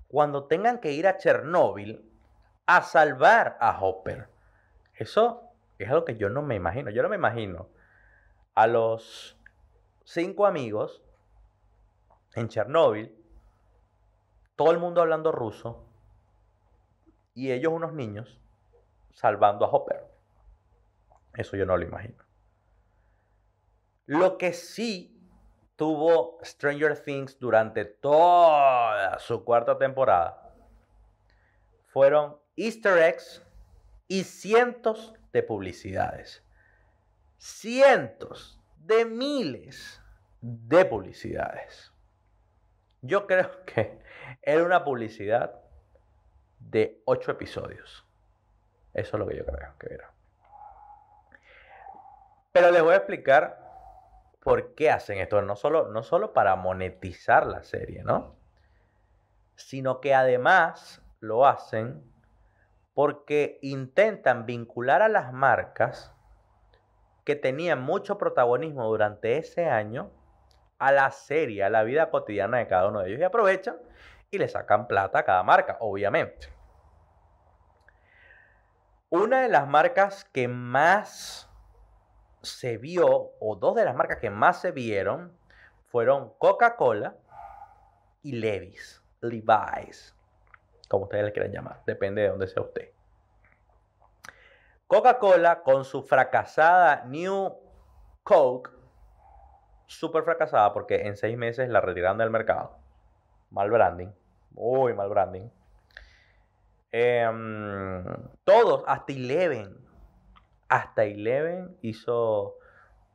cuando 0.08 0.46
tengan 0.46 0.78
que 0.78 0.92
ir 0.92 1.06
a 1.06 1.18
Chernóbil 1.18 2.10
a 2.66 2.82
salvar 2.82 3.56
a 3.60 3.78
Hopper? 3.80 4.33
Eso 4.94 5.50
es 5.78 5.88
algo 5.88 6.04
que 6.04 6.16
yo 6.16 6.28
no 6.28 6.42
me 6.42 6.54
imagino. 6.54 6.90
Yo 6.90 7.02
no 7.02 7.08
me 7.08 7.16
imagino 7.16 7.68
a 8.54 8.66
los 8.66 9.36
cinco 10.04 10.46
amigos 10.46 11.02
en 12.34 12.48
Chernóbil, 12.48 13.14
todo 14.56 14.70
el 14.70 14.78
mundo 14.78 15.00
hablando 15.00 15.32
ruso, 15.32 15.86
y 17.34 17.50
ellos 17.50 17.72
unos 17.72 17.92
niños 17.92 18.40
salvando 19.12 19.64
a 19.64 19.68
Hopper. 19.68 20.04
Eso 21.34 21.56
yo 21.56 21.66
no 21.66 21.76
lo 21.76 21.84
imagino. 21.84 22.22
Lo 24.06 24.38
que 24.38 24.52
sí 24.52 25.10
tuvo 25.76 26.38
Stranger 26.44 27.02
Things 27.02 27.38
durante 27.38 27.84
toda 27.84 29.18
su 29.18 29.44
cuarta 29.44 29.76
temporada 29.76 30.54
fueron 31.86 32.36
easter 32.56 32.98
eggs 32.98 33.43
y 34.08 34.24
cientos 34.24 35.14
de 35.32 35.42
publicidades. 35.42 36.42
Cientos 37.38 38.60
de 38.78 39.04
miles 39.04 40.00
de 40.40 40.84
publicidades. 40.84 41.92
Yo 43.02 43.26
creo 43.26 43.64
que 43.66 43.98
era 44.42 44.64
una 44.64 44.84
publicidad 44.84 45.60
de 46.58 47.02
ocho 47.04 47.32
episodios. 47.32 48.06
Eso 48.92 49.16
es 49.16 49.18
lo 49.20 49.26
que 49.26 49.36
yo 49.36 49.44
creo 49.44 49.74
que 49.78 49.94
era. 49.94 50.10
Pero 52.52 52.70
les 52.70 52.82
voy 52.82 52.94
a 52.94 52.98
explicar 52.98 53.64
por 54.40 54.74
qué 54.74 54.90
hacen 54.90 55.18
esto. 55.18 55.42
No 55.42 55.56
solo, 55.56 55.88
no 55.88 56.04
solo 56.04 56.32
para 56.32 56.54
monetizar 56.54 57.46
la 57.46 57.64
serie, 57.64 58.04
¿no? 58.04 58.36
Sino 59.56 60.00
que 60.00 60.14
además 60.14 61.02
lo 61.18 61.46
hacen 61.46 62.13
porque 62.94 63.58
intentan 63.60 64.46
vincular 64.46 65.02
a 65.02 65.08
las 65.08 65.32
marcas 65.32 66.12
que 67.24 67.36
tenían 67.36 67.82
mucho 67.82 68.18
protagonismo 68.18 68.86
durante 68.86 69.38
ese 69.38 69.68
año 69.68 70.10
a 70.78 70.92
la 70.92 71.10
serie, 71.10 71.64
a 71.64 71.70
la 71.70 71.82
vida 71.82 72.10
cotidiana 72.10 72.58
de 72.58 72.68
cada 72.68 72.88
uno 72.88 73.00
de 73.00 73.08
ellos. 73.08 73.20
Y 73.20 73.24
aprovechan 73.24 73.76
y 74.30 74.38
le 74.38 74.48
sacan 74.48 74.86
plata 74.86 75.20
a 75.20 75.24
cada 75.24 75.42
marca, 75.42 75.76
obviamente. 75.80 76.48
Una 79.10 79.42
de 79.42 79.48
las 79.48 79.66
marcas 79.66 80.24
que 80.24 80.48
más 80.48 81.48
se 82.42 82.78
vio, 82.78 83.32
o 83.40 83.56
dos 83.56 83.74
de 83.74 83.84
las 83.84 83.94
marcas 83.94 84.18
que 84.18 84.30
más 84.30 84.60
se 84.60 84.72
vieron, 84.72 85.36
fueron 85.86 86.32
Coca-Cola 86.38 87.16
y 88.22 88.32
Levi's, 88.32 89.02
Levi's, 89.20 90.14
como 90.94 91.04
ustedes 91.04 91.24
le 91.24 91.32
quieran 91.32 91.52
llamar, 91.52 91.82
depende 91.86 92.22
de 92.22 92.28
dónde 92.28 92.46
sea 92.46 92.62
usted. 92.62 92.90
Coca-Cola 94.86 95.62
con 95.62 95.84
su 95.84 96.02
fracasada 96.02 97.04
New 97.06 97.52
Coke, 98.22 98.70
súper 99.86 100.22
fracasada 100.22 100.72
porque 100.72 101.06
en 101.06 101.16
seis 101.16 101.36
meses 101.36 101.68
la 101.68 101.80
retiraron 101.80 102.18
del 102.18 102.30
mercado. 102.30 102.78
Mal 103.50 103.70
branding, 103.70 104.12
muy 104.52 104.94
mal 104.94 105.08
branding. 105.08 105.48
Em, 106.92 108.04
todos, 108.44 108.84
hasta 108.86 109.12
Eleven, 109.12 109.76
hasta 110.68 111.04
Eleven 111.04 111.76
hizo 111.82 112.54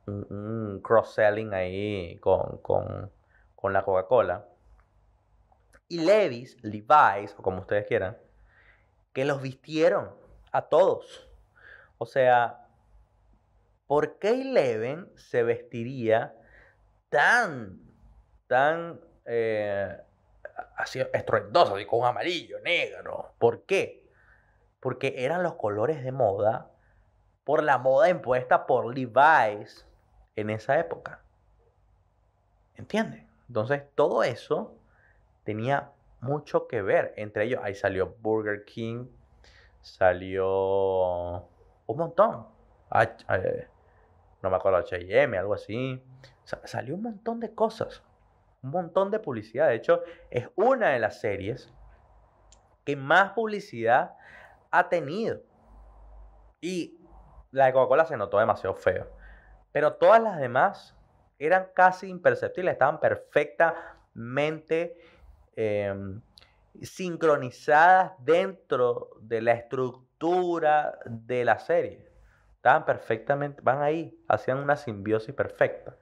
un, 0.06 0.80
cross-selling 0.82 1.54
ahí 1.54 2.18
con, 2.18 2.60
la 3.72 3.82
Coca-Cola. 3.82 4.49
Y 5.90 5.98
Levis, 5.98 6.56
Levi's, 6.62 7.34
o 7.36 7.42
como 7.42 7.62
ustedes 7.62 7.84
quieran, 7.88 8.16
que 9.12 9.24
los 9.24 9.42
vistieron 9.42 10.08
a 10.52 10.62
todos. 10.62 11.28
O 11.98 12.06
sea, 12.06 12.68
¿por 13.88 14.20
qué 14.20 14.40
Eleven 14.40 15.10
se 15.16 15.42
vestiría 15.42 16.32
tan, 17.08 17.80
tan 18.46 19.00
eh, 19.24 20.00
así 20.76 21.00
estruendoso, 21.12 21.74
así 21.74 21.84
con 21.86 22.04
amarillo, 22.04 22.60
negro? 22.60 23.34
¿Por 23.38 23.64
qué? 23.64 24.08
Porque 24.78 25.14
eran 25.16 25.42
los 25.42 25.54
colores 25.56 26.04
de 26.04 26.12
moda 26.12 26.70
por 27.42 27.64
la 27.64 27.78
moda 27.78 28.08
impuesta 28.10 28.64
por 28.64 28.96
Levi's 28.96 29.84
en 30.36 30.50
esa 30.50 30.78
época. 30.78 31.20
¿Entiendes? 32.76 33.24
Entonces, 33.48 33.82
todo 33.96 34.22
eso 34.22 34.79
tenía 35.50 35.90
mucho 36.20 36.68
que 36.68 36.80
ver. 36.80 37.12
Entre 37.16 37.42
ellos, 37.44 37.60
ahí 37.64 37.74
salió 37.74 38.14
Burger 38.20 38.64
King, 38.64 39.08
salió 39.80 41.48
un 41.86 41.96
montón. 41.96 42.46
Eh, 42.94 43.66
no 44.40 44.48
me 44.48 44.56
acuerdo, 44.56 44.78
HM, 44.78 45.34
algo 45.34 45.54
así. 45.54 46.00
salió 46.44 46.94
un 46.94 47.02
montón 47.02 47.40
de 47.40 47.52
cosas. 47.52 48.04
Un 48.62 48.70
montón 48.70 49.10
de 49.10 49.18
publicidad. 49.18 49.66
De 49.66 49.74
hecho, 49.74 50.04
es 50.30 50.48
una 50.54 50.90
de 50.90 51.00
las 51.00 51.20
series 51.20 51.72
que 52.84 52.94
más 52.94 53.32
publicidad 53.32 54.14
ha 54.70 54.88
tenido. 54.88 55.40
Y 56.60 56.96
la 57.50 57.66
de 57.66 57.72
Coca-Cola 57.72 58.04
se 58.04 58.16
notó 58.16 58.38
demasiado 58.38 58.76
feo. 58.76 59.08
Pero 59.72 59.94
todas 59.94 60.22
las 60.22 60.38
demás 60.38 60.96
eran 61.40 61.70
casi 61.74 62.06
imperceptibles, 62.08 62.74
estaban 62.74 63.00
perfectamente 63.00 64.96
em, 65.56 66.20
sincronizadas 66.82 68.12
dentro 68.18 69.10
de 69.20 69.42
la 69.42 69.52
estructura 69.52 70.98
de 71.04 71.44
la 71.44 71.58
serie. 71.58 72.08
Estaban 72.56 72.84
perfectamente, 72.84 73.62
van 73.62 73.82
ahí, 73.82 74.22
hacían 74.28 74.58
una 74.58 74.76
simbiosis 74.76 75.34
perfecta. 75.34 75.96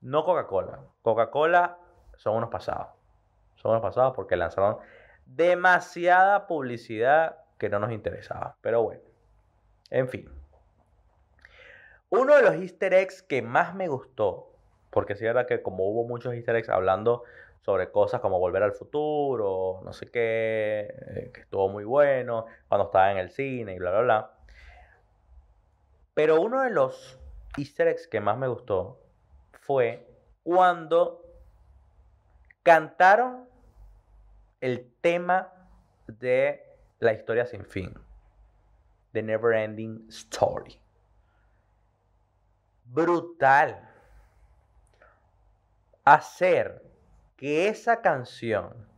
No 0.00 0.24
Coca-Cola. 0.24 0.80
Coca-Cola 1.02 1.78
son 2.16 2.36
unos 2.36 2.50
pasados. 2.50 2.88
Son 3.56 3.70
unos 3.70 3.82
pasados 3.82 4.12
porque 4.14 4.36
lanzaron 4.36 4.78
demasiada 5.24 6.46
publicidad 6.46 7.38
que 7.58 7.68
no 7.68 7.78
nos 7.78 7.92
interesaba. 7.92 8.56
Pero 8.60 8.82
bueno, 8.82 9.02
en 9.90 10.08
fin. 10.08 10.28
Uno 12.10 12.36
de 12.36 12.42
los 12.42 12.54
easter 12.56 12.94
eggs 12.94 13.22
que 13.22 13.42
más 13.42 13.74
me 13.74 13.88
gustó, 13.88 14.52
porque 14.90 15.16
sí 15.16 15.24
era 15.26 15.46
que 15.46 15.62
como 15.62 15.88
hubo 15.88 16.06
muchos 16.06 16.34
easter 16.34 16.56
eggs 16.56 16.68
hablando 16.68 17.24
sobre 17.64 17.90
cosas 17.90 18.20
como 18.20 18.38
volver 18.38 18.62
al 18.62 18.72
futuro, 18.72 19.80
no 19.82 19.92
sé 19.94 20.10
qué, 20.10 20.86
eh, 21.16 21.30
que 21.32 21.40
estuvo 21.40 21.70
muy 21.70 21.84
bueno, 21.84 22.44
cuando 22.68 22.84
estaba 22.86 23.10
en 23.10 23.16
el 23.16 23.30
cine 23.30 23.74
y 23.74 23.78
bla, 23.78 23.90
bla, 23.90 24.00
bla. 24.02 24.34
Pero 26.12 26.42
uno 26.42 26.60
de 26.60 26.68
los 26.68 27.18
easter 27.56 27.88
eggs 27.88 28.06
que 28.06 28.20
más 28.20 28.36
me 28.36 28.48
gustó 28.48 29.00
fue 29.52 30.06
cuando 30.42 31.24
cantaron 32.62 33.48
el 34.60 34.92
tema 35.00 35.50
de 36.06 36.62
la 36.98 37.14
historia 37.14 37.46
sin 37.46 37.64
fin. 37.64 37.94
The 39.12 39.22
Never 39.22 39.54
Ending 39.54 40.06
Story. 40.10 40.78
Brutal. 42.84 43.88
Hacer 46.04 46.83
que 47.36 47.68
esa 47.68 48.00
canción 48.00 48.88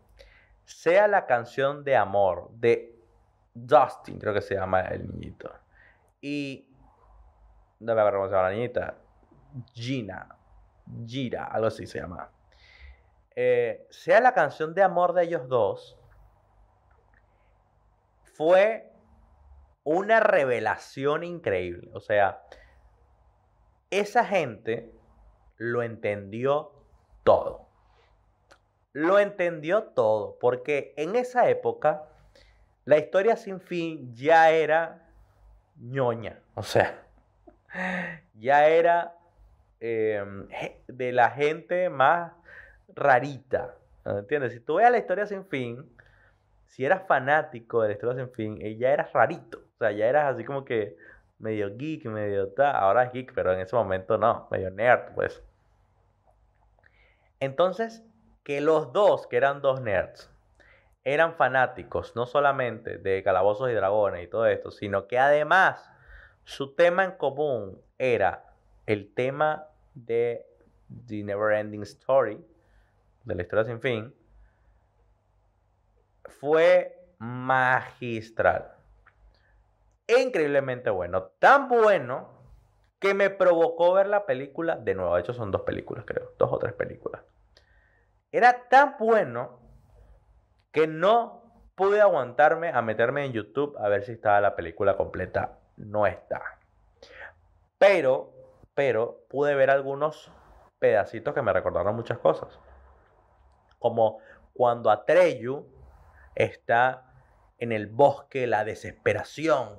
sea 0.64 1.08
la 1.08 1.26
canción 1.26 1.84
de 1.84 1.96
amor 1.96 2.50
de 2.52 2.94
Dustin, 3.54 4.18
creo 4.18 4.34
que 4.34 4.42
se 4.42 4.54
llama 4.54 4.80
el 4.82 5.08
niñito. 5.08 5.50
Y 6.20 6.68
no 7.80 7.94
me 7.94 8.00
acuerdo 8.00 8.18
cómo 8.18 8.28
se 8.28 8.34
llama 8.34 8.50
la 8.50 8.54
niñita. 8.54 8.94
Gina. 9.72 10.36
Gira, 11.06 11.44
algo 11.46 11.68
así 11.68 11.86
se 11.86 12.00
llama. 12.00 12.30
Eh, 13.34 13.86
sea 13.90 14.20
la 14.20 14.32
canción 14.34 14.74
de 14.74 14.82
amor 14.82 15.12
de 15.12 15.24
ellos 15.24 15.48
dos, 15.48 15.98
fue 18.22 18.92
una 19.84 20.20
revelación 20.20 21.24
increíble. 21.24 21.90
O 21.92 22.00
sea, 22.00 22.42
esa 23.90 24.24
gente 24.24 24.92
lo 25.56 25.82
entendió 25.82 26.72
todo. 27.24 27.65
Lo 28.96 29.18
entendió 29.18 29.82
todo, 29.82 30.38
porque 30.40 30.94
en 30.96 31.16
esa 31.16 31.50
época 31.50 32.04
la 32.86 32.96
historia 32.96 33.36
sin 33.36 33.60
fin 33.60 34.14
ya 34.14 34.50
era 34.50 35.06
ñoña. 35.78 36.40
O 36.54 36.62
sea, 36.62 37.02
ya 38.40 38.66
era 38.68 39.14
em, 39.80 40.48
de 40.88 41.12
la 41.12 41.30
gente 41.30 41.90
más 41.90 42.32
rarita. 42.94 43.74
¿Entiendes? 44.06 44.54
Si 44.54 44.60
tú 44.60 44.76
ves 44.76 44.90
la 44.90 44.96
historia 44.96 45.26
sin 45.26 45.44
fin, 45.44 45.86
si 46.64 46.86
eras 46.86 47.06
fanático 47.06 47.82
de 47.82 47.88
la 47.88 47.92
historia 47.92 48.24
sin 48.24 48.32
fin, 48.32 48.78
ya 48.78 48.92
eras 48.92 49.12
rarito. 49.12 49.58
O 49.58 49.76
sea, 49.78 49.92
ya 49.92 50.06
eras 50.06 50.32
así 50.32 50.42
como 50.42 50.64
que 50.64 50.96
medio 51.38 51.76
geek, 51.76 52.06
medio 52.06 52.48
ta. 52.48 52.70
Ahora 52.70 53.02
es 53.02 53.12
geek, 53.12 53.34
pero 53.34 53.52
en 53.52 53.60
ese 53.60 53.76
momento 53.76 54.16
no, 54.16 54.48
medio 54.50 54.70
nerd, 54.70 55.12
pues. 55.14 55.42
Entonces, 57.40 58.02
que 58.46 58.60
los 58.60 58.92
dos, 58.92 59.26
que 59.26 59.38
eran 59.38 59.60
dos 59.60 59.80
nerds, 59.80 60.30
eran 61.02 61.34
fanáticos 61.34 62.14
no 62.14 62.26
solamente 62.26 62.96
de 62.96 63.24
Calabozos 63.24 63.68
y 63.70 63.72
Dragones 63.72 64.22
y 64.22 64.28
todo 64.28 64.46
esto, 64.46 64.70
sino 64.70 65.08
que 65.08 65.18
además 65.18 65.90
su 66.44 66.76
tema 66.76 67.02
en 67.02 67.10
común 67.16 67.82
era 67.98 68.54
el 68.86 69.12
tema 69.12 69.66
de 69.94 70.46
The 71.08 71.24
Never 71.24 71.58
Ending 71.58 71.82
Story, 71.82 72.40
de 73.24 73.34
la 73.34 73.42
historia 73.42 73.64
sin 73.64 73.80
fin, 73.80 74.14
fue 76.26 77.04
magistral. 77.18 78.76
Increíblemente 80.06 80.90
bueno. 80.90 81.32
Tan 81.40 81.66
bueno 81.68 82.28
que 83.00 83.12
me 83.12 83.28
provocó 83.30 83.94
ver 83.94 84.06
la 84.06 84.24
película 84.24 84.76
de 84.76 84.94
nuevo. 84.94 85.16
De 85.16 85.22
hecho, 85.22 85.34
son 85.34 85.50
dos 85.50 85.62
películas, 85.62 86.04
creo. 86.06 86.30
Dos 86.38 86.52
o 86.52 86.58
tres 86.58 86.74
películas. 86.74 87.22
Era 88.36 88.68
tan 88.68 88.96
bueno 88.98 89.58
que 90.70 90.86
no 90.86 91.40
pude 91.74 92.02
aguantarme 92.02 92.68
a 92.68 92.82
meterme 92.82 93.24
en 93.24 93.32
YouTube 93.32 93.74
a 93.78 93.88
ver 93.88 94.04
si 94.04 94.12
estaba 94.12 94.42
la 94.42 94.54
película 94.54 94.94
completa. 94.94 95.58
No 95.78 96.06
está. 96.06 96.42
Pero, 97.78 98.34
pero 98.74 99.24
pude 99.30 99.54
ver 99.54 99.70
algunos 99.70 100.30
pedacitos 100.78 101.32
que 101.32 101.40
me 101.40 101.50
recordaron 101.50 101.96
muchas 101.96 102.18
cosas. 102.18 102.60
Como 103.78 104.18
cuando 104.52 104.90
Atreyu 104.90 105.66
está 106.34 107.04
en 107.56 107.72
el 107.72 107.86
bosque 107.86 108.46
la 108.46 108.66
desesperación, 108.66 109.78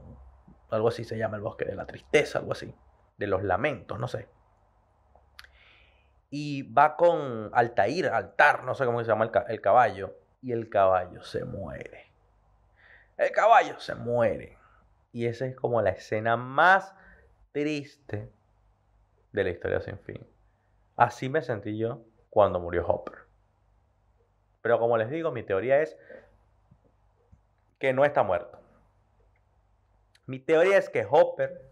algo 0.72 0.88
así 0.88 1.04
se 1.04 1.16
llama 1.16 1.38
el 1.38 1.44
bosque 1.44 1.66
de 1.66 1.76
la 1.76 1.86
tristeza, 1.86 2.40
algo 2.40 2.54
así, 2.54 2.74
de 3.18 3.28
los 3.28 3.44
lamentos, 3.44 4.00
no 4.00 4.08
sé. 4.08 4.28
Y 6.30 6.74
va 6.74 6.96
con 6.98 7.50
Altair, 7.54 8.08
Altar, 8.08 8.64
no 8.64 8.76
sé 8.76 8.86
cómo 8.86 9.02
se 9.02 9.08
llama 9.08 9.26
el, 9.26 9.32
el 9.48 9.62
caballo, 9.62 10.16
y 10.42 10.52
el 10.52 10.70
caballo 10.70 11.24
se 11.24 11.46
muere. 11.46 12.12
El 13.18 13.32
caballo 13.32 13.80
se 13.80 13.96
muere. 13.96 14.58
Y 15.12 15.26
esa 15.26 15.46
es 15.46 15.56
como 15.56 15.82
la 15.82 15.92
escena 15.92 16.38
más 16.38 16.94
triste 17.52 18.32
de 19.32 19.44
la 19.44 19.50
historia 19.50 19.82
sin 19.82 19.98
fin. 20.00 20.28
Así 20.96 21.30
me 21.30 21.42
sentí 21.42 21.78
yo 21.78 22.04
cuando 22.30 22.60
murió 22.60 22.86
Hopper. 22.86 23.20
Pero 24.62 24.80
como 24.80 24.98
les 24.98 25.10
digo, 25.10 25.32
mi 25.32 25.44
teoría 25.44 25.82
es 25.82 25.98
que 27.80 27.94
no 27.94 28.06
está 28.06 28.24
muerto. 28.24 28.60
Mi 30.26 30.40
teoría 30.40 30.78
es 30.78 30.90
que 30.90 31.08
Hopper 31.10 31.72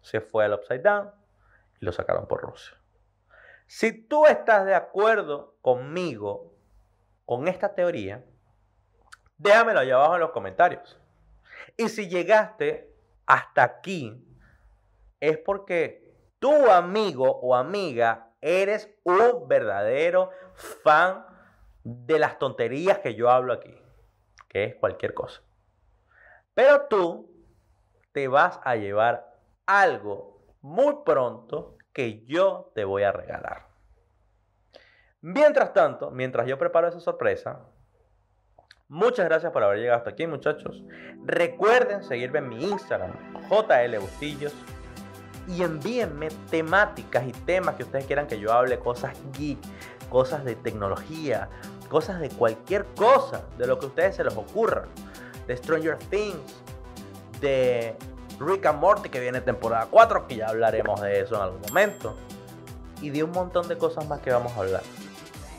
se 0.00 0.20
fue 0.20 0.44
al 0.44 0.54
Upside 0.54 0.82
Down 0.82 1.10
y 1.80 1.84
lo 1.84 1.92
sacaron 1.92 2.26
por 2.26 2.42
Rusia. 2.42 2.76
Si 3.74 3.90
tú 3.90 4.26
estás 4.26 4.66
de 4.66 4.74
acuerdo 4.74 5.56
conmigo 5.62 6.52
con 7.24 7.48
esta 7.48 7.74
teoría, 7.74 8.22
déjamelo 9.38 9.80
allá 9.80 9.94
abajo 9.94 10.14
en 10.16 10.20
los 10.20 10.30
comentarios. 10.32 11.00
Y 11.78 11.88
si 11.88 12.06
llegaste 12.06 12.94
hasta 13.24 13.62
aquí, 13.62 14.22
es 15.20 15.38
porque 15.38 16.14
tu 16.38 16.70
amigo 16.70 17.24
o 17.40 17.56
amiga 17.56 18.34
eres 18.42 18.90
un 19.04 19.48
verdadero 19.48 20.28
fan 20.82 21.24
de 21.82 22.18
las 22.18 22.38
tonterías 22.38 22.98
que 22.98 23.14
yo 23.14 23.30
hablo 23.30 23.54
aquí 23.54 23.74
que 24.48 24.64
es 24.64 24.74
cualquier 24.74 25.14
cosa. 25.14 25.40
Pero 26.52 26.88
tú 26.88 27.26
te 28.12 28.28
vas 28.28 28.60
a 28.64 28.76
llevar 28.76 29.34
algo 29.64 30.42
muy 30.60 30.94
pronto 31.06 31.78
que 31.92 32.24
yo 32.26 32.72
te 32.74 32.84
voy 32.84 33.02
a 33.02 33.12
regalar. 33.12 33.66
Mientras 35.20 35.72
tanto, 35.72 36.10
mientras 36.10 36.46
yo 36.46 36.58
preparo 36.58 36.88
esa 36.88 37.00
sorpresa, 37.00 37.60
muchas 38.88 39.26
gracias 39.26 39.52
por 39.52 39.62
haber 39.62 39.78
llegado 39.78 39.98
hasta 39.98 40.10
aquí, 40.10 40.26
muchachos. 40.26 40.82
Recuerden 41.24 42.02
seguirme 42.02 42.40
en 42.40 42.48
mi 42.48 42.64
Instagram, 42.64 43.12
JL 43.48 43.98
Bustillos, 44.00 44.54
y 45.48 45.62
envíenme 45.62 46.28
temáticas 46.50 47.26
y 47.26 47.32
temas 47.32 47.76
que 47.76 47.84
ustedes 47.84 48.06
quieran 48.06 48.26
que 48.26 48.38
yo 48.38 48.52
hable, 48.52 48.78
cosas 48.78 49.16
geek, 49.38 49.58
cosas 50.08 50.44
de 50.44 50.54
tecnología, 50.56 51.48
cosas 51.88 52.20
de 52.20 52.28
cualquier 52.30 52.84
cosa, 52.96 53.44
de 53.58 53.66
lo 53.66 53.78
que 53.78 53.86
a 53.86 53.88
ustedes 53.88 54.16
se 54.16 54.24
les 54.24 54.36
ocurra. 54.36 54.84
De 55.46 55.56
Stranger 55.56 55.98
Things, 56.10 56.62
de 57.40 57.96
Rick 58.38 58.66
and 58.66 58.80
Morty, 58.80 59.08
que 59.08 59.20
viene 59.20 59.40
temporada 59.40 59.86
4, 59.90 60.26
que 60.26 60.36
ya 60.36 60.48
hablaremos 60.48 61.00
de 61.00 61.20
eso 61.20 61.36
en 61.36 61.42
algún 61.42 61.60
momento. 61.60 62.16
Y 63.00 63.10
de 63.10 63.24
un 63.24 63.30
montón 63.30 63.68
de 63.68 63.76
cosas 63.76 64.06
más 64.08 64.20
que 64.20 64.30
vamos 64.30 64.52
a 64.52 64.60
hablar. 64.60 64.82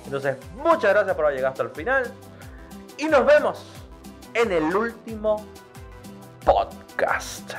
Entonces, 0.06 0.38
muchas 0.56 0.94
gracias 0.94 1.16
por 1.16 1.26
haber 1.26 1.38
llegado 1.38 1.52
hasta 1.52 1.64
el 1.64 1.70
final. 1.70 2.12
Y 2.98 3.06
nos 3.06 3.26
vemos 3.26 3.66
en 4.34 4.52
el 4.52 4.76
último 4.76 5.46
podcast. 6.46 7.54